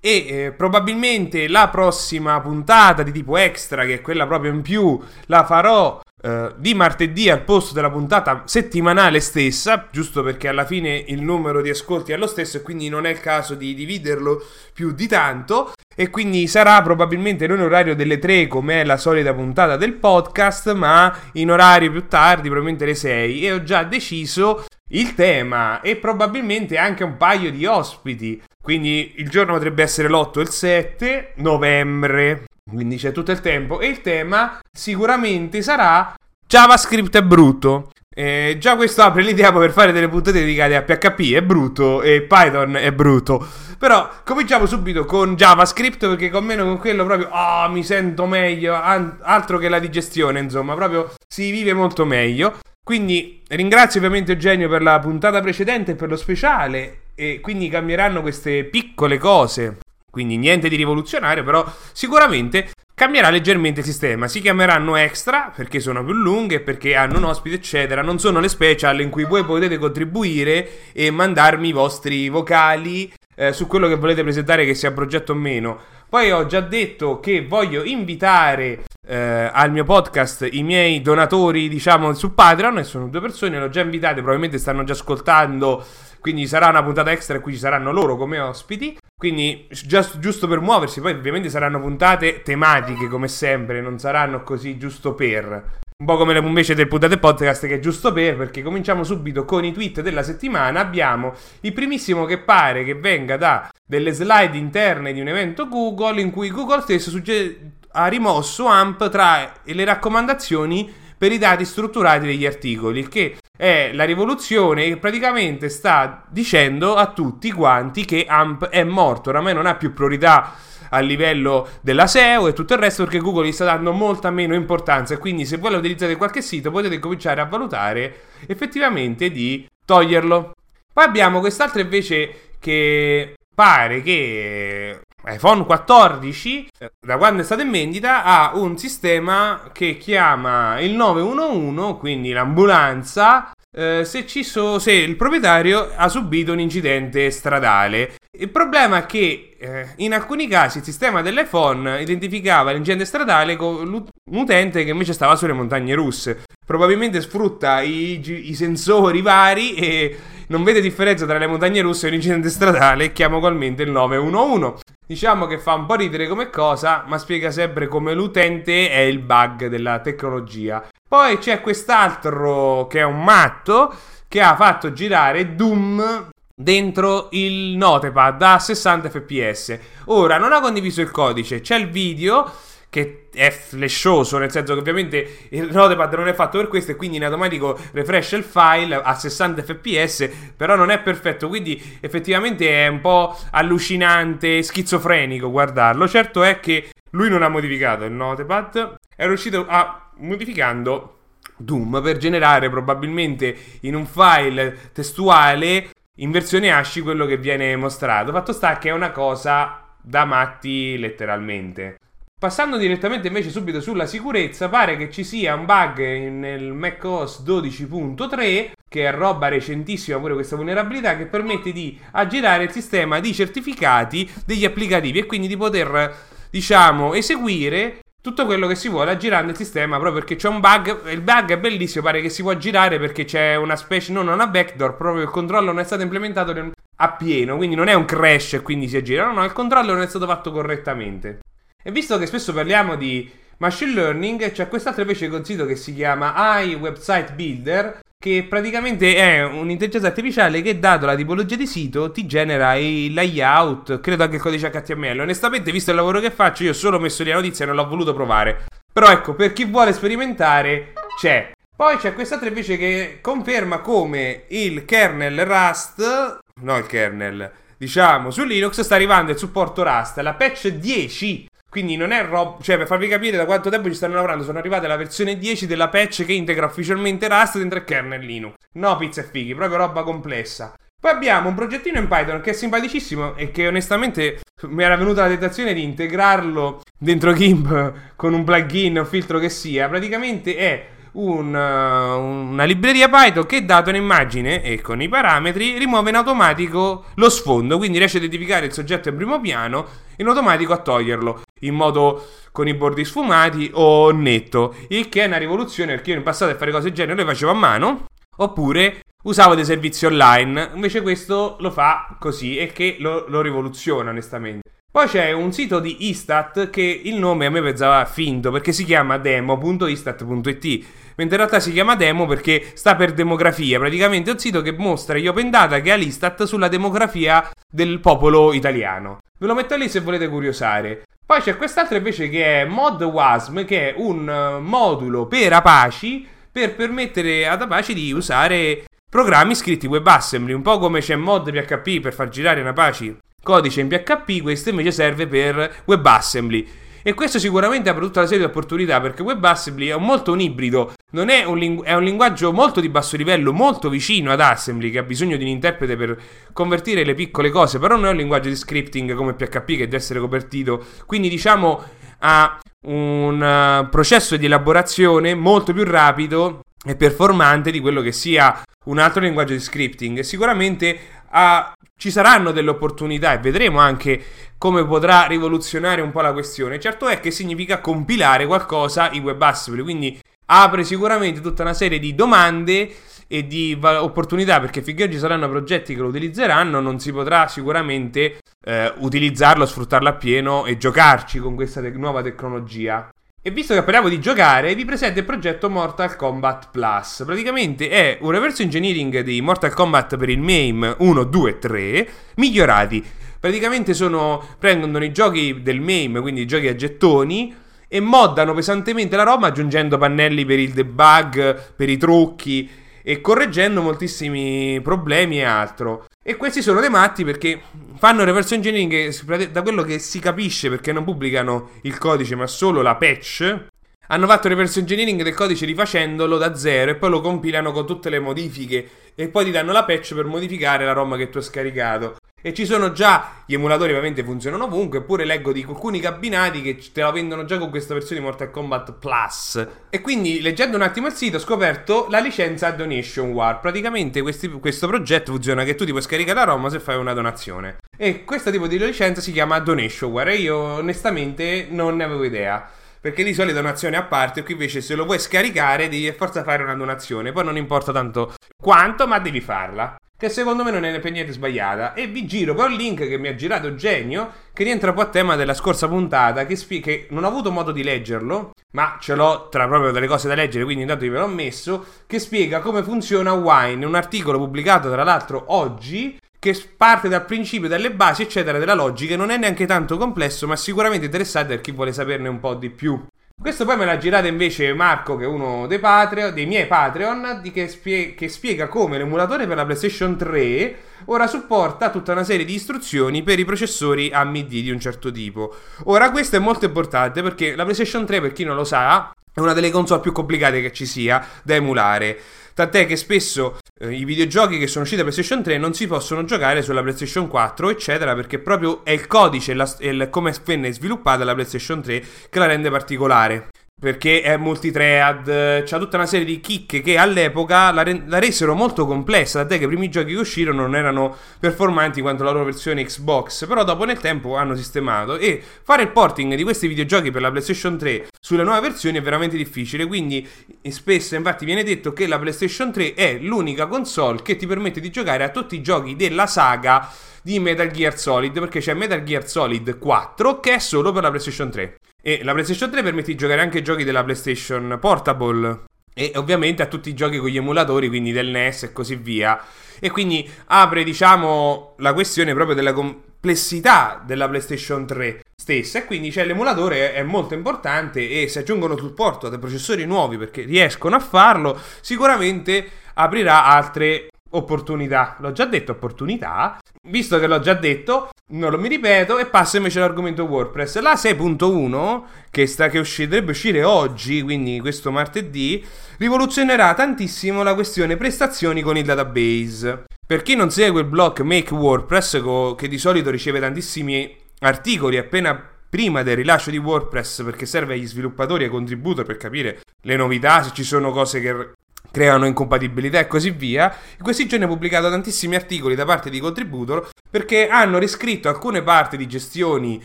E 0.00 0.26
eh, 0.28 0.52
probabilmente 0.52 1.46
la 1.46 1.68
prossima 1.68 2.40
puntata 2.40 3.04
di 3.04 3.12
tipo 3.12 3.36
extra, 3.36 3.84
che 3.84 3.94
è 3.94 4.00
quella 4.00 4.26
proprio 4.26 4.50
in 4.50 4.62
più, 4.62 5.00
la 5.26 5.44
farò 5.44 6.00
eh, 6.22 6.54
di 6.56 6.74
martedì 6.74 7.30
al 7.30 7.42
posto 7.42 7.72
della 7.72 7.90
puntata 7.90 8.42
settimanale 8.46 9.20
stessa, 9.20 9.86
giusto 9.92 10.24
perché 10.24 10.48
alla 10.48 10.64
fine 10.64 11.04
il 11.06 11.22
numero 11.22 11.62
di 11.62 11.70
ascolti 11.70 12.10
è 12.10 12.16
lo 12.16 12.26
stesso 12.26 12.56
e 12.56 12.62
quindi 12.62 12.88
non 12.88 13.06
è 13.06 13.10
il 13.10 13.20
caso 13.20 13.54
di 13.54 13.74
dividerlo 13.74 14.42
più 14.72 14.90
di 14.92 15.06
tanto. 15.06 15.72
E 15.98 16.10
quindi 16.10 16.46
sarà 16.46 16.82
probabilmente 16.82 17.46
non 17.46 17.56
in 17.56 17.64
orario 17.64 17.96
delle 17.96 18.18
3 18.18 18.46
come 18.48 18.82
è 18.82 18.84
la 18.84 18.98
solita 18.98 19.32
puntata 19.32 19.78
del 19.78 19.94
podcast, 19.94 20.74
ma 20.74 21.12
in 21.32 21.50
orario 21.50 21.90
più 21.90 22.06
tardi, 22.06 22.48
probabilmente 22.48 22.84
le 22.84 22.94
6. 22.94 23.46
E 23.46 23.52
ho 23.52 23.62
già 23.62 23.82
deciso 23.82 24.66
il 24.90 25.14
tema 25.14 25.80
e 25.80 25.96
probabilmente 25.96 26.76
anche 26.76 27.02
un 27.02 27.16
paio 27.16 27.50
di 27.50 27.64
ospiti. 27.64 28.42
Quindi 28.62 29.14
il 29.16 29.30
giorno 29.30 29.54
potrebbe 29.54 29.82
essere 29.82 30.08
l'8 30.08 30.38
e 30.38 30.42
il 30.42 30.50
7 30.50 31.32
novembre. 31.36 32.44
Quindi 32.68 32.96
c'è 32.96 33.12
tutto 33.12 33.32
il 33.32 33.40
tempo. 33.40 33.80
E 33.80 33.86
il 33.86 34.02
tema 34.02 34.58
sicuramente 34.70 35.62
sarà 35.62 36.14
JavaScript 36.46 37.16
è 37.16 37.22
brutto. 37.22 37.90
Eh, 38.18 38.56
già 38.58 38.76
questo 38.76 39.02
apre 39.02 39.20
l'idea 39.20 39.52
per 39.52 39.72
fare 39.72 39.92
delle 39.92 40.08
puntate 40.08 40.40
dedicate 40.40 40.74
a 40.74 40.80
PHP, 40.80 41.34
è 41.34 41.42
brutto, 41.42 42.00
e 42.00 42.22
Python 42.22 42.76
è 42.76 42.90
brutto. 42.90 43.46
Però 43.78 44.08
cominciamo 44.24 44.64
subito 44.64 45.04
con 45.04 45.36
JavaScript 45.36 46.08
perché 46.08 46.30
con 46.30 46.42
meno 46.46 46.64
con 46.64 46.78
quello 46.78 47.04
proprio 47.04 47.28
oh, 47.30 47.68
mi 47.68 47.84
sento 47.84 48.24
meglio, 48.24 48.72
an- 48.72 49.18
altro 49.20 49.58
che 49.58 49.68
la 49.68 49.78
digestione, 49.78 50.40
insomma, 50.40 50.74
proprio 50.74 51.12
si 51.28 51.50
vive 51.50 51.74
molto 51.74 52.06
meglio. 52.06 52.58
Quindi 52.82 53.42
ringrazio 53.48 54.00
ovviamente 54.00 54.32
Eugenio 54.32 54.70
per 54.70 54.80
la 54.80 54.98
puntata 54.98 55.42
precedente 55.42 55.90
e 55.90 55.94
per 55.94 56.08
lo 56.08 56.16
speciale 56.16 57.00
e 57.14 57.40
quindi 57.40 57.68
cambieranno 57.68 58.22
queste 58.22 58.64
piccole 58.64 59.18
cose. 59.18 59.76
Quindi 60.16 60.38
niente 60.38 60.70
di 60.70 60.76
rivoluzionario, 60.76 61.44
però 61.44 61.62
sicuramente 61.92 62.70
cambierà 62.94 63.28
leggermente 63.28 63.80
il 63.80 63.86
sistema. 63.86 64.28
Si 64.28 64.40
chiameranno 64.40 64.96
extra 64.96 65.52
perché 65.54 65.78
sono 65.78 66.02
più 66.02 66.14
lunghe, 66.14 66.60
perché 66.60 66.94
hanno 66.94 67.18
un 67.18 67.24
ospite, 67.24 67.56
eccetera. 67.56 68.00
Non 68.00 68.18
sono 68.18 68.40
le 68.40 68.48
special 68.48 69.02
in 69.02 69.10
cui 69.10 69.24
voi 69.24 69.44
potete 69.44 69.76
contribuire 69.76 70.92
e 70.94 71.10
mandarmi 71.10 71.68
i 71.68 71.72
vostri 71.72 72.30
vocali 72.30 73.12
eh, 73.34 73.52
su 73.52 73.66
quello 73.66 73.88
che 73.88 73.96
volete 73.96 74.22
presentare, 74.22 74.64
che 74.64 74.72
sia 74.72 74.90
progetto 74.90 75.32
o 75.32 75.34
meno. 75.34 75.78
Poi 76.08 76.30
ho 76.30 76.46
già 76.46 76.60
detto 76.60 77.20
che 77.20 77.44
voglio 77.46 77.84
invitare 77.84 78.84
eh, 79.06 79.50
al 79.52 79.70
mio 79.70 79.84
podcast 79.84 80.48
i 80.50 80.62
miei 80.62 81.02
donatori, 81.02 81.68
diciamo, 81.68 82.14
su 82.14 82.32
Patreon, 82.32 82.78
e 82.78 82.84
sono 82.84 83.08
due 83.08 83.20
persone, 83.20 83.58
le 83.58 83.66
ho 83.66 83.68
già 83.68 83.82
invitate, 83.82 84.14
probabilmente 84.14 84.56
stanno 84.56 84.82
già 84.82 84.94
ascoltando, 84.94 85.84
quindi 86.20 86.46
sarà 86.46 86.68
una 86.68 86.82
puntata 86.82 87.10
extra 87.10 87.36
in 87.36 87.42
cui 87.42 87.52
ci 87.52 87.58
saranno 87.58 87.92
loro 87.92 88.16
come 88.16 88.38
ospiti. 88.38 88.96
Quindi, 89.18 89.66
just, 89.70 90.18
giusto 90.18 90.46
per 90.46 90.60
muoversi, 90.60 91.00
poi 91.00 91.12
ovviamente 91.12 91.48
saranno 91.48 91.80
puntate 91.80 92.42
tematiche 92.42 93.08
come 93.08 93.28
sempre, 93.28 93.80
non 93.80 93.98
saranno 93.98 94.42
così 94.42 94.76
giusto 94.76 95.14
per. 95.14 95.78
Un 95.98 96.04
po' 96.04 96.18
come 96.18 96.34
le 96.34 96.40
invece 96.40 96.74
del 96.74 96.86
puntate 96.86 97.16
podcast 97.16 97.66
che 97.66 97.76
è 97.76 97.78
giusto 97.78 98.12
per, 98.12 98.36
perché 98.36 98.60
cominciamo 98.60 99.04
subito 99.04 99.46
con 99.46 99.64
i 99.64 99.72
tweet 99.72 100.02
della 100.02 100.22
settimana. 100.22 100.80
Abbiamo 100.80 101.32
il 101.62 101.72
primissimo 101.72 102.26
che 102.26 102.40
pare 102.40 102.84
che 102.84 102.94
venga 102.94 103.38
da 103.38 103.70
delle 103.86 104.12
slide 104.12 104.58
interne 104.58 105.14
di 105.14 105.22
un 105.22 105.28
evento 105.28 105.66
Google 105.66 106.20
in 106.20 106.30
cui 106.30 106.50
Google 106.50 106.82
stesso 106.82 107.08
sugge- 107.08 107.70
ha 107.92 108.08
rimosso 108.08 108.66
AMP 108.66 109.08
tra 109.08 109.50
le 109.62 109.84
raccomandazioni 109.86 110.92
per 111.18 111.32
i 111.32 111.38
dati 111.38 111.64
strutturati 111.64 112.26
degli 112.26 112.46
articoli, 112.46 113.00
il 113.00 113.08
che 113.08 113.36
è 113.56 113.90
la 113.94 114.04
rivoluzione 114.04 114.86
che 114.86 114.96
praticamente 114.98 115.68
sta 115.68 116.24
dicendo 116.28 116.94
a 116.94 117.06
tutti 117.12 117.50
quanti 117.52 118.04
che 118.04 118.26
AMP 118.28 118.68
è 118.68 118.84
morto, 118.84 119.30
oramai 119.30 119.54
non 119.54 119.66
ha 119.66 119.76
più 119.76 119.92
priorità 119.92 120.54
a 120.90 121.00
livello 121.00 121.68
della 121.80 122.06
SEO 122.06 122.46
e 122.46 122.52
tutto 122.52 122.74
il 122.74 122.80
resto 122.80 123.04
perché 123.04 123.18
Google 123.18 123.46
gli 123.46 123.52
sta 123.52 123.64
dando 123.64 123.92
molta 123.92 124.30
meno 124.30 124.54
importanza 124.54 125.14
e 125.14 125.18
quindi 125.18 125.44
se 125.44 125.56
voi 125.56 125.72
lo 125.72 125.78
utilizzate 125.78 126.16
qualche 126.16 126.42
sito 126.42 126.70
potete 126.70 126.98
cominciare 126.98 127.40
a 127.40 127.46
valutare 127.46 128.20
effettivamente 128.46 129.30
di 129.30 129.66
toglierlo. 129.84 130.52
Poi 130.92 131.04
abbiamo 131.04 131.40
quest'altro 131.40 131.80
invece 131.80 132.50
che 132.58 133.34
pare 133.54 134.02
che 134.02 135.00
iPhone 135.28 135.64
14, 135.64 136.68
da 137.00 137.16
quando 137.16 137.42
è 137.42 137.44
stato 137.44 137.62
in 137.62 137.70
vendita, 137.70 138.22
ha 138.22 138.52
un 138.54 138.78
sistema 138.78 139.70
che 139.72 139.96
chiama 139.96 140.78
il 140.78 140.92
911, 140.92 141.98
quindi 141.98 142.30
l'ambulanza, 142.30 143.50
eh, 143.72 144.04
se, 144.04 144.24
so, 144.44 144.78
se, 144.78 144.92
il 144.92 145.16
proprietario 145.16 145.90
ha 145.96 146.08
subito 146.08 146.52
un 146.52 146.60
incidente 146.60 147.30
stradale. 147.30 148.14
Il 148.38 148.50
problema 148.50 148.98
è 148.98 149.06
che 149.06 149.56
eh, 149.58 149.88
in 149.96 150.14
alcuni 150.14 150.46
casi 150.46 150.78
il 150.78 150.84
sistema 150.84 151.22
dell'iPhone 151.22 152.00
identificava 152.00 152.70
l'incidente 152.70 153.04
stradale 153.04 153.56
con 153.56 153.92
un 154.28 154.38
utente 154.38 154.84
che 154.84 154.90
invece 154.90 155.12
stava 155.12 155.34
sulle 155.34 155.52
montagne 155.52 155.94
russe. 155.94 156.44
Probabilmente 156.64 157.20
sfrutta 157.20 157.80
i, 157.80 158.48
i 158.48 158.54
sensori 158.54 159.22
vari 159.22 159.74
e 159.74 160.16
non 160.48 160.62
vede 160.62 160.80
differenza 160.80 161.26
tra 161.26 161.38
le 161.38 161.46
montagne 161.46 161.80
russe 161.80 162.06
e 162.06 162.10
un 162.10 162.14
incidente 162.14 162.48
stradale 162.48 163.04
e 163.04 163.12
chiama 163.12 163.36
ugualmente 163.36 163.82
il 163.82 163.90
911. 163.90 164.94
Diciamo 165.08 165.46
che 165.46 165.60
fa 165.60 165.74
un 165.74 165.86
po' 165.86 165.94
ridere 165.94 166.26
come 166.26 166.50
cosa, 166.50 167.04
ma 167.06 167.16
spiega 167.16 167.52
sempre 167.52 167.86
come 167.86 168.12
l'utente 168.12 168.90
è 168.90 168.98
il 168.98 169.20
bug 169.20 169.68
della 169.68 170.00
tecnologia. 170.00 170.84
Poi 171.06 171.38
c'è 171.38 171.60
quest'altro 171.60 172.88
che 172.88 172.98
è 172.98 173.04
un 173.04 173.22
matto 173.22 173.94
che 174.26 174.40
ha 174.40 174.56
fatto 174.56 174.92
girare 174.92 175.54
Doom 175.54 176.30
dentro 176.52 177.28
il 177.30 177.76
notepad 177.76 178.42
a 178.42 178.58
60 178.58 179.08
fps. 179.08 179.78
Ora 180.06 180.38
non 180.38 180.52
ha 180.52 180.60
condiviso 180.60 181.02
il 181.02 181.12
codice, 181.12 181.60
c'è 181.60 181.76
il 181.76 181.88
video 181.88 182.50
che 182.96 183.28
è 183.34 183.50
flashoso, 183.50 184.38
nel 184.38 184.50
senso 184.50 184.72
che 184.72 184.80
ovviamente 184.80 185.48
il 185.50 185.68
notepad 185.70 186.14
non 186.14 186.28
è 186.28 186.32
fatto 186.32 186.56
per 186.56 186.68
questo 186.68 186.92
e 186.92 186.96
quindi 186.96 187.18
in 187.18 187.24
automatico 187.24 187.78
refresh 187.92 188.32
il 188.32 188.42
file 188.42 188.94
a 188.94 189.14
60 189.14 189.62
fps, 189.62 190.30
però 190.56 190.76
non 190.76 190.88
è 190.88 190.98
perfetto, 191.00 191.48
quindi 191.48 191.98
effettivamente 192.00 192.86
è 192.86 192.86
un 192.86 193.02
po' 193.02 193.36
allucinante, 193.50 194.62
schizofrenico 194.62 195.50
guardarlo. 195.50 196.08
Certo 196.08 196.42
è 196.42 196.58
che 196.58 196.88
lui 197.10 197.28
non 197.28 197.42
ha 197.42 197.50
modificato 197.50 198.04
il 198.04 198.12
notepad, 198.12 198.94
è 199.14 199.26
riuscito 199.26 199.66
a 199.68 200.08
modificando 200.20 201.18
Doom 201.58 202.00
per 202.02 202.16
generare 202.16 202.70
probabilmente 202.70 203.54
in 203.80 203.94
un 203.94 204.06
file 204.06 204.90
testuale 204.94 205.90
in 206.20 206.30
versione 206.30 206.72
ASCII 206.72 207.02
quello 207.02 207.26
che 207.26 207.36
viene 207.36 207.76
mostrato. 207.76 208.32
Fatto 208.32 208.54
sta 208.54 208.78
che 208.78 208.88
è 208.88 208.92
una 208.92 209.10
cosa 209.10 209.82
da 210.00 210.24
matti 210.24 210.96
letteralmente. 210.96 211.98
Passando 212.38 212.76
direttamente 212.76 213.28
invece 213.28 213.48
subito 213.48 213.80
sulla 213.80 214.04
sicurezza, 214.04 214.68
pare 214.68 214.98
che 214.98 215.10
ci 215.10 215.24
sia 215.24 215.54
un 215.54 215.64
bug 215.64 215.98
nel 216.28 216.70
macOS 216.74 217.42
12.3 217.42 218.72
che 218.86 219.06
è 219.06 219.10
roba 219.10 219.48
recentissima 219.48 220.18
pure 220.18 220.34
questa 220.34 220.54
vulnerabilità 220.54 221.16
che 221.16 221.24
permette 221.24 221.72
di 221.72 221.98
aggirare 222.10 222.64
il 222.64 222.72
sistema 222.72 223.20
di 223.20 223.32
certificati 223.32 224.30
degli 224.44 224.66
applicativi 224.66 225.20
e 225.20 225.24
quindi 225.24 225.46
di 225.46 225.56
poter 225.56 226.14
diciamo 226.50 227.14
eseguire 227.14 228.00
tutto 228.20 228.44
quello 228.44 228.66
che 228.66 228.74
si 228.74 228.90
vuole 228.90 229.12
aggirando 229.12 229.52
il 229.52 229.56
sistema 229.56 229.98
proprio 229.98 230.20
perché 230.20 230.36
c'è 230.36 230.48
un 230.48 230.60
bug 230.60 231.08
il 231.10 231.22
bug 231.22 231.52
è 231.52 231.58
bellissimo 231.58 232.04
pare 232.04 232.20
che 232.20 232.28
si 232.28 232.42
può 232.42 232.50
aggirare 232.50 232.98
perché 232.98 233.24
c'è 233.24 233.54
una 233.54 233.76
specie 233.76 234.12
non 234.12 234.28
una 234.28 234.46
backdoor 234.46 234.98
proprio 234.98 235.22
il 235.22 235.30
controllo 235.30 235.72
non 235.72 235.80
è 235.80 235.84
stato 235.84 236.02
implementato 236.02 236.54
a 236.96 237.12
pieno 237.12 237.56
quindi 237.56 237.76
non 237.76 237.88
è 237.88 237.94
un 237.94 238.04
crash 238.04 238.52
e 238.52 238.60
quindi 238.60 238.88
si 238.88 238.98
aggira. 238.98 239.24
No 239.24 239.32
no 239.32 239.44
il 239.44 239.52
controllo 239.52 239.94
non 239.94 240.02
è 240.02 240.06
stato 240.06 240.26
fatto 240.26 240.52
correttamente 240.52 241.38
e 241.86 241.92
visto 241.92 242.18
che 242.18 242.26
spesso 242.26 242.52
parliamo 242.52 242.96
di 242.96 243.30
machine 243.58 243.92
learning, 243.92 244.50
c'è 244.50 244.66
quest'altro 244.66 245.02
invece 245.02 245.28
consiglio 245.28 245.66
che 245.66 245.76
si 245.76 245.94
chiama 245.94 246.34
AI 246.34 246.74
Website 246.74 247.34
Builder, 247.34 248.00
che 248.18 248.44
praticamente 248.48 249.14
è 249.14 249.44
un'intelligenza 249.44 250.08
artificiale 250.08 250.62
che, 250.62 250.80
dato 250.80 251.06
la 251.06 251.14
tipologia 251.14 251.54
di 251.54 251.68
sito, 251.68 252.10
ti 252.10 252.26
genera 252.26 252.74
i 252.74 253.12
layout, 253.14 254.00
credo 254.00 254.24
anche 254.24 254.34
il 254.34 254.42
codice 254.42 254.68
HTML. 254.68 255.20
Onestamente, 255.20 255.70
visto 255.70 255.90
il 255.90 255.96
lavoro 255.96 256.18
che 256.18 256.32
faccio, 256.32 256.64
io 256.64 256.70
ho 256.70 256.74
solo 256.74 256.98
messo 256.98 257.22
lì 257.22 257.28
la 257.28 257.36
notizia 257.36 257.64
e 257.64 257.68
non 257.68 257.76
l'ho 257.76 257.86
voluto 257.86 258.12
provare. 258.12 258.64
Però 258.92 259.08
ecco, 259.08 259.34
per 259.34 259.52
chi 259.52 259.64
vuole 259.64 259.92
sperimentare, 259.92 260.92
c'è. 261.20 261.52
Poi 261.76 261.98
c'è 261.98 262.14
quest'altro 262.14 262.48
invece 262.48 262.76
che 262.76 263.18
conferma 263.20 263.78
come 263.78 264.46
il 264.48 264.84
kernel 264.84 265.44
Rust 265.44 266.38
no 266.62 266.76
il 266.78 266.86
kernel, 266.86 267.50
diciamo 267.76 268.30
su 268.30 268.44
Linux 268.44 268.80
sta 268.80 268.94
arrivando 268.94 269.30
il 269.30 269.36
supporto 269.36 269.82
Rust, 269.84 270.16
la 270.18 270.32
patch 270.32 270.68
10 270.68 271.48
quindi 271.76 271.96
non 271.96 272.10
è 272.10 272.24
roba. 272.24 272.56
Cioè, 272.62 272.78
per 272.78 272.86
farvi 272.86 273.06
capire 273.06 273.36
da 273.36 273.44
quanto 273.44 273.68
tempo 273.68 273.88
ci 273.88 273.94
stanno 273.94 274.14
lavorando, 274.14 274.44
sono 274.44 274.56
arrivate 274.56 274.86
alla 274.86 274.96
versione 274.96 275.36
10 275.36 275.66
della 275.66 275.88
patch 275.88 276.24
che 276.24 276.32
integra 276.32 276.64
ufficialmente 276.64 277.28
Rust 277.28 277.58
dentro 277.58 277.80
il 277.80 277.84
kernel 277.84 278.24
Linux. 278.24 278.54
No, 278.72 278.96
pizza 278.96 279.20
e 279.20 279.24
fighi, 279.24 279.54
proprio 279.54 279.76
roba 279.76 280.02
complessa. 280.02 280.74
Poi 280.98 281.10
abbiamo 281.10 281.50
un 281.50 281.54
progettino 281.54 281.98
in 281.98 282.08
Python 282.08 282.40
che 282.40 282.50
è 282.50 282.52
simpaticissimo 282.54 283.36
e 283.36 283.50
che 283.50 283.66
onestamente 283.66 284.40
mi 284.68 284.82
era 284.82 284.96
venuta 284.96 285.20
la 285.20 285.28
tentazione 285.28 285.74
di 285.74 285.82
integrarlo 285.82 286.80
dentro 286.98 287.34
GIMP 287.34 287.92
con 288.16 288.32
un 288.32 288.42
plugin 288.42 289.00
o 289.00 289.04
filtro 289.04 289.38
che 289.38 289.50
sia. 289.50 289.86
Praticamente 289.86 290.56
è 290.56 290.86
un, 291.12 291.54
uh, 291.54 292.50
una 292.52 292.64
libreria 292.64 293.10
Python 293.10 293.44
che 293.44 293.66
data 293.66 293.90
un'immagine 293.90 294.62
e 294.62 294.80
con 294.80 295.02
i 295.02 295.08
parametri 295.08 295.76
rimuove 295.76 296.08
in 296.08 296.16
automatico 296.16 297.04
lo 297.16 297.28
sfondo, 297.28 297.76
quindi 297.76 297.98
riesce 297.98 298.16
a 298.16 298.20
identificare 298.20 298.64
il 298.64 298.72
soggetto 298.72 299.10
in 299.10 299.16
primo 299.16 299.38
piano 299.40 299.86
e 300.16 300.22
in 300.22 300.28
automatico 300.28 300.72
a 300.72 300.78
toglierlo 300.78 301.42
in 301.60 301.74
modo 301.74 302.26
con 302.52 302.68
i 302.68 302.74
bordi 302.74 303.04
sfumati 303.04 303.70
o 303.74 304.10
netto, 304.10 304.74
il 304.88 305.08
che 305.08 305.22
è 305.22 305.26
una 305.26 305.38
rivoluzione 305.38 305.94
perché 305.94 306.10
io 306.10 306.16
in 306.16 306.22
passato 306.22 306.52
a 306.52 306.56
fare 306.56 306.70
cose 306.70 306.84
del 306.84 306.94
genere 306.94 307.18
le 307.18 307.24
facevo 307.24 307.50
a 307.50 307.54
mano 307.54 308.04
oppure 308.38 309.00
usavo 309.24 309.54
dei 309.54 309.64
servizi 309.64 310.06
online, 310.06 310.70
invece 310.74 311.02
questo 311.02 311.56
lo 311.60 311.70
fa 311.70 312.16
così 312.18 312.56
e 312.56 312.68
che 312.68 312.96
lo, 312.98 313.24
lo 313.28 313.40
rivoluziona 313.40 314.10
onestamente. 314.10 314.70
Poi 314.90 315.08
c'è 315.08 315.32
un 315.32 315.52
sito 315.52 315.78
di 315.78 316.08
Istat 316.08 316.70
che 316.70 317.02
il 317.04 317.16
nome 317.16 317.44
a 317.44 317.50
me 317.50 317.60
pensava 317.60 318.02
finto 318.06 318.50
perché 318.50 318.72
si 318.72 318.84
chiama 318.84 319.18
demo.istat.it, 319.18 320.86
mentre 321.16 321.36
in 321.36 321.36
realtà 321.36 321.60
si 321.60 321.72
chiama 321.72 321.96
demo 321.96 322.24
perché 322.24 322.70
sta 322.72 322.96
per 322.96 323.12
demografia, 323.12 323.78
praticamente 323.78 324.30
è 324.30 324.32
un 324.32 324.38
sito 324.38 324.62
che 324.62 324.72
mostra 324.72 325.18
gli 325.18 325.26
open 325.26 325.50
data 325.50 325.80
che 325.80 325.92
ha 325.92 325.96
l'Istat 325.96 326.44
sulla 326.44 326.68
demografia 326.68 327.50
del 327.70 328.00
popolo 328.00 328.54
italiano. 328.54 329.18
Ve 329.38 329.46
lo 329.46 329.54
metto 329.54 329.76
lì 329.76 329.86
se 329.90 330.00
volete 330.00 330.28
curiosare. 330.28 331.02
Poi 331.26 331.40
c'è 331.40 331.56
quest'altro 331.56 331.96
invece 331.96 332.28
che 332.28 332.62
è 332.62 332.64
ModWasm, 332.64 333.64
che 333.64 333.90
è 333.90 333.94
un 333.98 334.28
eh, 334.28 334.60
modulo 334.60 335.26
per 335.26 335.52
Apache 335.52 336.22
per 336.52 336.76
permettere 336.76 337.48
ad 337.48 337.62
Apache 337.62 337.94
di 337.94 338.12
usare 338.12 338.84
programmi 339.10 339.56
scritti 339.56 339.88
WebAssembly, 339.88 340.52
un 340.52 340.62
po' 340.62 340.78
come 340.78 341.00
c'è 341.00 341.16
mod 341.16 341.50
PHP 341.50 342.00
per 342.00 342.14
far 342.14 342.28
girare 342.28 342.60
in 342.60 342.66
Apache 342.66 343.18
codice 343.46 343.80
in 343.80 343.86
PHP, 343.86 344.42
questo 344.42 344.70
invece 344.70 344.90
serve 344.90 345.28
per 345.28 345.82
WebAssembly. 345.84 346.68
E 347.06 347.14
questo 347.14 347.38
sicuramente 347.38 347.88
apre 347.88 348.02
tutta 348.02 348.18
una 348.18 348.28
serie 348.28 348.42
di 348.42 348.50
opportunità 348.50 349.00
perché 349.00 349.22
WebAssembly 349.22 349.90
è 349.90 349.96
molto 349.96 350.32
un 350.32 350.40
ibrido, 350.40 350.92
è 351.12 351.44
un, 351.44 351.56
lingu- 351.56 351.84
è 351.84 351.94
un, 351.94 352.02
linguaggio 352.02 352.52
molto 352.52 352.80
di 352.80 352.88
basso 352.88 353.16
livello, 353.16 353.52
molto 353.52 353.88
vicino 353.88 354.32
ad 354.32 354.40
Assembly 354.40 354.90
che 354.90 354.98
ha 354.98 355.04
bisogno 355.04 355.36
di 355.36 355.44
un 355.44 355.50
interprete 355.50 355.94
per 355.94 356.20
convertire 356.52 357.04
le 357.04 357.14
piccole 357.14 357.50
cose, 357.50 357.78
però 357.78 357.94
non 357.94 358.06
è 358.06 358.10
un 358.10 358.16
linguaggio 358.16 358.48
di 358.48 358.56
scripting 358.56 359.14
come 359.14 359.34
PHP 359.34 359.66
che 359.66 359.84
deve 359.84 359.98
essere 359.98 360.18
convertito, 360.18 360.84
quindi 361.06 361.28
diciamo 361.28 361.80
ha 362.18 362.58
un 362.88 363.40
uh, 363.40 363.88
processo 363.88 364.36
di 364.36 364.46
elaborazione 364.46 365.36
molto 365.36 365.72
più 365.72 365.84
rapido 365.84 366.62
e 366.84 366.96
performante 366.96 367.70
di 367.70 367.78
quello 367.78 368.00
che 368.00 368.10
sia 368.10 368.64
un 368.86 368.98
altro 368.98 369.20
linguaggio 369.20 369.52
di 369.52 369.60
scripting. 369.60 370.20
Sicuramente 370.20 370.98
ha 371.36 371.72
ci 371.98 372.10
saranno 372.10 372.52
delle 372.52 372.70
opportunità 372.70 373.32
e 373.32 373.38
vedremo 373.38 373.78
anche 373.78 374.22
come 374.58 374.84
potrà 374.84 375.26
rivoluzionare 375.26 376.02
un 376.02 376.10
po' 376.10 376.20
la 376.20 376.32
questione. 376.32 376.78
Certo 376.78 377.08
è 377.08 377.20
che 377.20 377.30
significa 377.30 377.80
compilare 377.80 378.46
qualcosa 378.46 379.10
in 379.12 379.22
WebAssembly, 379.22 379.82
quindi 379.82 380.20
apre 380.46 380.84
sicuramente 380.84 381.40
tutta 381.40 381.62
una 381.62 381.74
serie 381.74 381.98
di 381.98 382.14
domande 382.14 382.94
e 383.28 383.46
di 383.46 383.76
opportunità 383.80 384.60
perché 384.60 384.82
finché 384.82 385.04
oggi 385.04 385.18
saranno 385.18 385.48
progetti 385.48 385.94
che 385.94 386.00
lo 386.00 386.08
utilizzeranno 386.08 386.80
non 386.80 387.00
si 387.00 387.12
potrà 387.12 387.48
sicuramente 387.48 388.38
eh, 388.64 388.92
utilizzarlo, 388.98 389.66
sfruttarlo 389.66 390.08
appieno 390.08 390.64
e 390.66 390.76
giocarci 390.76 391.38
con 391.38 391.54
questa 391.54 391.80
te- 391.80 391.90
nuova 391.90 392.22
tecnologia. 392.22 393.08
E 393.46 393.52
visto 393.52 393.74
che 393.74 393.84
parliamo 393.84 394.08
di 394.08 394.18
giocare, 394.18 394.74
vi 394.74 394.84
presento 394.84 395.20
il 395.20 395.24
progetto 395.24 395.70
Mortal 395.70 396.16
Kombat 396.16 396.70
Plus. 396.72 397.22
Praticamente 397.24 397.88
è 397.88 398.18
un 398.22 398.32
reverse 398.32 398.64
engineering 398.64 399.20
di 399.20 399.40
Mortal 399.40 399.72
Kombat 399.72 400.16
per 400.16 400.30
il 400.30 400.40
MAME 400.40 400.96
1, 400.98 401.22
2 401.22 401.50
e 401.50 401.58
3 401.60 402.08
migliorati. 402.38 403.04
Praticamente 403.38 403.94
sono, 403.94 404.44
prendono 404.58 405.04
i 405.04 405.12
giochi 405.12 405.62
del 405.62 405.80
MAME, 405.80 406.22
quindi 406.22 406.40
i 406.40 406.44
giochi 406.44 406.66
a 406.66 406.74
gettoni, 406.74 407.54
e 407.86 408.00
moddano 408.00 408.52
pesantemente 408.52 409.14
la 409.14 409.22
roba 409.22 409.46
aggiungendo 409.46 409.96
pannelli 409.96 410.44
per 410.44 410.58
il 410.58 410.72
debug, 410.72 411.74
per 411.76 411.88
i 411.88 411.96
trucchi 411.98 412.68
e 413.00 413.20
correggendo 413.20 413.80
moltissimi 413.80 414.80
problemi 414.80 415.38
e 415.38 415.44
altro. 415.44 416.05
E 416.28 416.34
questi 416.34 416.60
sono 416.60 416.80
dei 416.80 416.90
matti 416.90 417.24
perché 417.24 417.60
fanno 417.98 418.24
reverse 418.24 418.56
engineering 418.56 419.46
da 419.50 419.62
quello 419.62 419.84
che 419.84 420.00
si 420.00 420.18
capisce 420.18 420.68
perché 420.68 420.90
non 420.90 421.04
pubblicano 421.04 421.70
il 421.82 421.98
codice 421.98 422.34
ma 422.34 422.48
solo 422.48 422.82
la 422.82 422.96
patch. 422.96 423.66
Hanno 424.08 424.26
fatto 424.26 424.48
reverse 424.48 424.80
engineering 424.80 425.22
del 425.22 425.34
codice 425.34 425.66
rifacendolo 425.66 426.36
da 426.36 426.56
zero 426.56 426.90
e 426.90 426.96
poi 426.96 427.10
lo 427.10 427.20
compilano 427.20 427.70
con 427.70 427.86
tutte 427.86 428.10
le 428.10 428.18
modifiche 428.18 428.88
e 429.14 429.28
poi 429.28 429.44
ti 429.44 429.52
danno 429.52 429.70
la 429.70 429.84
patch 429.84 430.14
per 430.14 430.24
modificare 430.24 430.84
la 430.84 430.90
ROM 430.90 431.16
che 431.16 431.30
tu 431.30 431.38
hai 431.38 431.44
scaricato. 431.44 432.16
E 432.46 432.54
ci 432.54 432.64
sono 432.64 432.92
già, 432.92 433.42
gli 433.44 433.54
emulatori 433.54 433.90
ovviamente 433.90 434.22
funzionano 434.22 434.66
ovunque, 434.66 434.98
eppure 434.98 435.24
leggo 435.24 435.50
di 435.50 435.66
alcuni 435.68 435.98
cabinati 435.98 436.62
che 436.62 436.78
te 436.92 437.00
la 437.00 437.10
vendono 437.10 437.44
già 437.44 437.58
con 437.58 437.70
questa 437.70 437.92
versione 437.92 438.20
di 438.20 438.24
Mortal 438.24 438.52
Kombat 438.52 438.92
Plus. 439.00 439.66
E 439.90 440.00
quindi, 440.00 440.40
leggendo 440.40 440.76
un 440.76 440.82
attimo 440.84 441.08
il 441.08 441.12
sito, 441.14 441.38
ho 441.38 441.40
scoperto 441.40 442.06
la 442.08 442.20
licenza 442.20 442.70
Donation 442.70 443.32
War. 443.32 443.58
Praticamente 443.58 444.22
questi, 444.22 444.48
questo 444.48 444.86
progetto 444.86 445.32
funziona 445.32 445.64
che 445.64 445.74
tu 445.74 445.84
ti 445.84 445.90
puoi 445.90 446.02
scaricare 446.02 446.38
la 446.38 446.44
ROM 446.44 446.68
se 446.68 446.78
fai 446.78 446.96
una 446.96 447.14
donazione. 447.14 447.78
E 447.96 448.22
questo 448.22 448.52
tipo 448.52 448.68
di 448.68 448.78
licenza 448.78 449.20
si 449.20 449.32
chiama 449.32 449.58
Donation 449.58 450.12
War 450.12 450.28
e 450.28 450.36
io 450.36 450.56
onestamente 450.56 451.66
non 451.68 451.96
ne 451.96 452.04
avevo 452.04 452.22
idea. 452.22 452.70
Perché 453.00 453.24
di 453.24 453.34
solito 453.34 453.60
donazione 453.60 453.96
a 453.96 454.04
parte, 454.04 454.42
qui 454.42 454.52
invece 454.52 454.80
se 454.80 454.94
lo 454.94 455.04
vuoi 455.04 455.18
scaricare 455.18 455.88
devi 455.88 456.10
forza 456.12 456.42
fare 456.42 456.62
una 456.62 456.74
donazione. 456.74 457.32
Poi 457.32 457.44
non 457.44 457.56
importa 457.56 457.92
tanto 457.92 458.34
quanto, 458.60 459.06
ma 459.06 459.18
devi 459.18 459.40
farla 459.40 459.96
che 460.18 460.30
secondo 460.30 460.64
me 460.64 460.70
non 460.70 460.84
è 460.84 460.98
per 460.98 461.12
niente 461.12 461.32
sbagliata. 461.32 461.92
E 461.92 462.06
vi 462.06 462.26
giro 462.26 462.54
poi 462.54 462.70
un 462.70 462.76
link 462.76 463.06
che 463.06 463.18
mi 463.18 463.28
ha 463.28 463.34
girato 463.34 463.74
Genio, 463.74 464.32
che 464.52 464.64
rientra 464.64 464.90
un 464.90 464.96
po' 464.96 465.02
a 465.02 465.06
tema 465.06 465.36
della 465.36 465.54
scorsa 465.54 465.88
puntata, 465.88 466.46
che, 466.46 466.56
spie- 466.56 466.80
che 466.80 467.06
non 467.10 467.24
ho 467.24 467.28
avuto 467.28 467.50
modo 467.50 467.70
di 467.70 467.82
leggerlo, 467.82 468.52
ma 468.72 468.96
ce 468.98 469.14
l'ho 469.14 469.48
tra 469.50 469.66
proprio 469.68 469.90
delle 469.90 470.06
cose 470.06 470.28
da 470.28 470.34
leggere, 470.34 470.64
quindi 470.64 470.82
intanto 470.82 471.04
ve 471.04 471.18
l'ho 471.18 471.26
messo, 471.26 471.84
che 472.06 472.18
spiega 472.18 472.60
come 472.60 472.82
funziona 472.82 473.32
Wine, 473.32 473.84
un 473.84 473.94
articolo 473.94 474.38
pubblicato 474.38 474.90
tra 474.90 475.04
l'altro 475.04 475.44
oggi, 475.48 476.18
che 476.38 476.60
parte 476.76 477.08
dal 477.08 477.24
principio, 477.24 477.68
dalle 477.68 477.92
basi, 477.92 478.22
eccetera, 478.22 478.58
della 478.58 478.74
logica, 478.74 479.16
non 479.16 479.30
è 479.30 479.36
neanche 479.36 479.66
tanto 479.66 479.96
complesso, 479.96 480.46
ma 480.46 480.56
sicuramente 480.56 481.06
interessante 481.06 481.54
per 481.54 481.60
chi 481.60 481.72
vuole 481.72 481.92
saperne 481.92 482.28
un 482.28 482.40
po' 482.40 482.54
di 482.54 482.70
più. 482.70 483.04
Questo 483.38 483.66
poi 483.66 483.76
me 483.76 483.84
l'ha 483.84 483.98
girato 483.98 484.26
invece 484.26 484.72
Marco, 484.72 485.16
che 485.16 485.24
è 485.24 485.26
uno 485.26 485.66
dei, 485.66 485.78
Patreon, 485.78 486.32
dei 486.32 486.46
miei 486.46 486.66
Patreon, 486.66 487.42
che, 487.52 487.68
spie- 487.68 488.14
che, 488.14 488.30
spiega 488.30 488.66
come 488.66 488.96
l'emulatore 488.96 489.46
per 489.46 489.56
la 489.56 489.64
PlayStation 489.66 490.16
3 490.16 490.76
ora 491.06 491.26
supporta 491.26 491.90
tutta 491.90 492.12
una 492.12 492.24
serie 492.24 492.46
di 492.46 492.54
istruzioni 492.54 493.22
per 493.22 493.38
i 493.38 493.44
processori 493.44 494.10
AMD 494.10 494.48
di 494.48 494.70
un 494.70 494.80
certo 494.80 495.12
tipo. 495.12 495.54
Ora, 495.84 496.10
questo 496.10 496.36
è 496.36 496.38
molto 496.38 496.64
importante 496.64 497.22
perché 497.22 497.54
la 497.54 497.64
PlayStation 497.64 498.06
3, 498.06 498.22
per 498.22 498.32
chi 498.32 498.44
non 498.44 498.56
lo 498.56 498.64
sa, 498.64 499.12
è 499.32 499.40
una 499.40 499.52
delle 499.52 499.70
console 499.70 500.00
più 500.00 500.12
complicate 500.12 500.62
che 500.62 500.72
ci 500.72 500.86
sia 500.86 501.24
da 501.42 501.54
emulare. 501.54 502.18
Tant'è 502.54 502.86
che 502.86 502.96
spesso 502.96 503.58
i 503.80 504.06
videogiochi 504.06 504.58
che 504.58 504.68
sono 504.68 504.84
usciti 504.84 505.02
da 505.02 505.06
PlayStation 505.06 505.42
3 505.42 505.58
non 505.58 505.74
si 505.74 505.86
possono 505.86 506.24
giocare 506.24 506.62
sulla 506.62 506.80
PlayStation 506.80 507.28
4, 507.28 507.68
eccetera, 507.68 508.14
perché 508.14 508.38
proprio 508.38 508.82
è 508.82 508.90
il 508.90 509.06
codice 509.06 509.54
e 509.80 510.08
come 510.08 510.34
venne 510.44 510.72
sviluppata 510.72 511.24
la 511.24 511.34
PlayStation 511.34 511.82
3 511.82 512.02
che 512.30 512.38
la 512.38 512.46
rende 512.46 512.70
particolare 512.70 513.48
perché 513.78 514.22
è 514.22 514.38
multithread, 514.38 515.62
c'ha 515.64 515.78
tutta 515.78 515.98
una 515.98 516.06
serie 516.06 516.24
di 516.24 516.40
chicche 516.40 516.80
che 516.80 516.96
all'epoca 516.96 517.70
la, 517.72 517.82
re- 517.82 518.04
la 518.06 518.18
resero 518.18 518.54
molto 518.54 518.86
complessa, 518.86 519.40
tant'è 519.40 519.58
che 519.58 519.64
i 519.64 519.66
primi 519.66 519.90
giochi 519.90 520.14
che 520.14 520.18
uscirono 520.18 520.62
non 520.62 520.74
erano 520.74 521.14
performanti 521.38 522.00
quanto 522.00 522.24
la 522.24 522.30
loro 522.30 522.46
versione 522.46 522.82
Xbox, 522.82 523.46
però 523.46 523.64
dopo 523.64 523.84
nel 523.84 523.98
tempo 523.98 524.34
hanno 524.34 524.56
sistemato 524.56 525.18
e 525.18 525.42
fare 525.62 525.82
il 525.82 525.90
porting 525.90 526.34
di 526.36 526.42
questi 526.42 526.68
videogiochi 526.68 527.10
per 527.10 527.20
la 527.20 527.30
PlayStation 527.30 527.76
3 527.76 528.06
sulle 528.18 528.44
nuove 528.44 528.60
versioni 528.60 528.96
è 528.96 529.02
veramente 529.02 529.36
difficile, 529.36 529.84
quindi 529.84 530.26
spesso 530.70 531.14
infatti 531.14 531.44
viene 531.44 531.62
detto 531.62 531.92
che 531.92 532.06
la 532.06 532.18
PlayStation 532.18 532.72
3 532.72 532.94
è 532.94 533.18
l'unica 533.20 533.66
console 533.66 534.22
che 534.22 534.36
ti 534.36 534.46
permette 534.46 534.80
di 534.80 534.90
giocare 534.90 535.22
a 535.22 535.28
tutti 535.28 535.54
i 535.54 535.60
giochi 535.60 535.96
della 535.96 536.26
saga 536.26 536.90
di 537.20 537.38
Metal 537.40 537.70
Gear 537.70 537.98
Solid, 537.98 538.32
perché 538.32 538.60
c'è 538.60 538.72
Metal 538.72 539.02
Gear 539.02 539.28
Solid 539.28 539.78
4 539.78 540.40
che 540.40 540.54
è 540.54 540.58
solo 540.58 540.92
per 540.92 541.02
la 541.02 541.10
PlayStation 541.10 541.50
3. 541.50 541.76
E 542.06 542.20
la 542.22 542.34
PlayStation 542.34 542.70
3 542.70 542.84
permette 542.84 543.10
di 543.10 543.16
giocare 543.16 543.40
anche 543.40 543.62
giochi 543.62 543.82
della 543.82 544.04
PlayStation 544.04 544.78
Portable. 544.80 545.64
E 545.92 546.12
ovviamente 546.14 546.62
a 546.62 546.66
tutti 546.66 546.88
i 546.88 546.94
giochi 546.94 547.18
con 547.18 547.28
gli 547.28 547.36
emulatori, 547.36 547.88
quindi 547.88 548.12
del 548.12 548.28
NES 548.28 548.62
e 548.62 548.72
così 548.72 548.94
via. 548.94 549.42
E 549.80 549.90
quindi 549.90 550.30
apre, 550.44 550.84
diciamo, 550.84 551.74
la 551.78 551.92
questione 551.94 552.32
proprio 552.32 552.54
della 552.54 552.72
complessità 552.72 554.00
della 554.06 554.28
PlayStation 554.28 554.86
3 554.86 555.22
stessa. 555.34 555.78
E 555.78 555.84
quindi 555.84 556.12
cioè, 556.12 556.24
l'emulatore 556.26 556.94
è 556.94 557.02
molto 557.02 557.34
importante 557.34 558.08
e 558.08 558.28
se 558.28 558.38
aggiungono 558.38 558.76
supporto 558.76 559.26
a 559.26 559.28
dei 559.28 559.40
processori 559.40 559.84
nuovi 559.84 560.16
perché 560.16 560.42
riescono 560.42 560.94
a 560.94 561.00
farlo, 561.00 561.60
sicuramente 561.80 562.70
aprirà 562.94 563.46
altre 563.46 564.10
opportunità. 564.30 565.16
L'ho 565.20 565.32
già 565.32 565.44
detto 565.44 565.72
opportunità. 565.72 566.58
Visto 566.88 567.18
che 567.18 567.26
l'ho 567.26 567.40
già 567.40 567.54
detto, 567.54 568.10
non 568.32 568.50
lo 568.50 568.58
mi 568.58 568.68
ripeto 568.68 569.18
e 569.18 569.26
passo 569.26 569.56
invece 569.56 569.78
all'argomento 569.78 570.24
WordPress. 570.24 570.78
La 570.80 570.94
6.1, 570.94 572.02
che, 572.30 572.46
sta, 572.46 572.68
che 572.68 572.78
usci, 572.78 573.04
dovrebbe 573.04 573.32
uscire 573.32 573.62
oggi, 573.64 574.22
quindi 574.22 574.60
questo 574.60 574.90
martedì, 574.90 575.64
rivoluzionerà 575.98 576.74
tantissimo 576.74 577.42
la 577.42 577.54
questione 577.54 577.96
prestazioni 577.96 578.62
con 578.62 578.76
il 578.76 578.84
database. 578.84 579.84
Per 580.06 580.22
chi 580.22 580.36
non 580.36 580.50
segue 580.50 580.82
il 580.82 580.86
blog 580.86 581.20
Make 581.20 581.52
WordPress, 581.52 582.22
che 582.56 582.68
di 582.68 582.78
solito 582.78 583.10
riceve 583.10 583.40
tantissimi 583.40 584.16
articoli 584.40 584.98
appena 584.98 585.54
prima 585.68 586.02
del 586.02 586.16
rilascio 586.16 586.50
di 586.50 586.58
WordPress 586.58 587.22
perché 587.24 587.44
serve 587.44 587.74
agli 587.74 587.86
sviluppatori 587.86 588.42
e 588.42 588.46
ai 588.46 588.52
contributor 588.52 589.04
per 589.04 589.16
capire 589.16 589.60
le 589.82 589.96
novità, 589.96 590.42
se 590.42 590.52
ci 590.52 590.62
sono 590.62 590.90
cose 590.90 591.20
che 591.20 591.52
creano 591.96 592.26
incompatibilità 592.26 592.98
e 592.98 593.06
così 593.06 593.30
via. 593.30 593.74
In 593.96 594.02
questi 594.02 594.26
giorni 594.26 594.44
ho 594.44 594.48
pubblicato 594.48 594.90
tantissimi 594.90 595.34
articoli 595.34 595.74
da 595.74 595.86
parte 595.86 596.10
di 596.10 596.20
contributor 596.20 596.90
perché 597.08 597.48
hanno 597.48 597.78
riscritto 597.78 598.28
alcune 598.28 598.60
parti 598.60 598.98
di 598.98 599.08
gestioni 599.08 599.82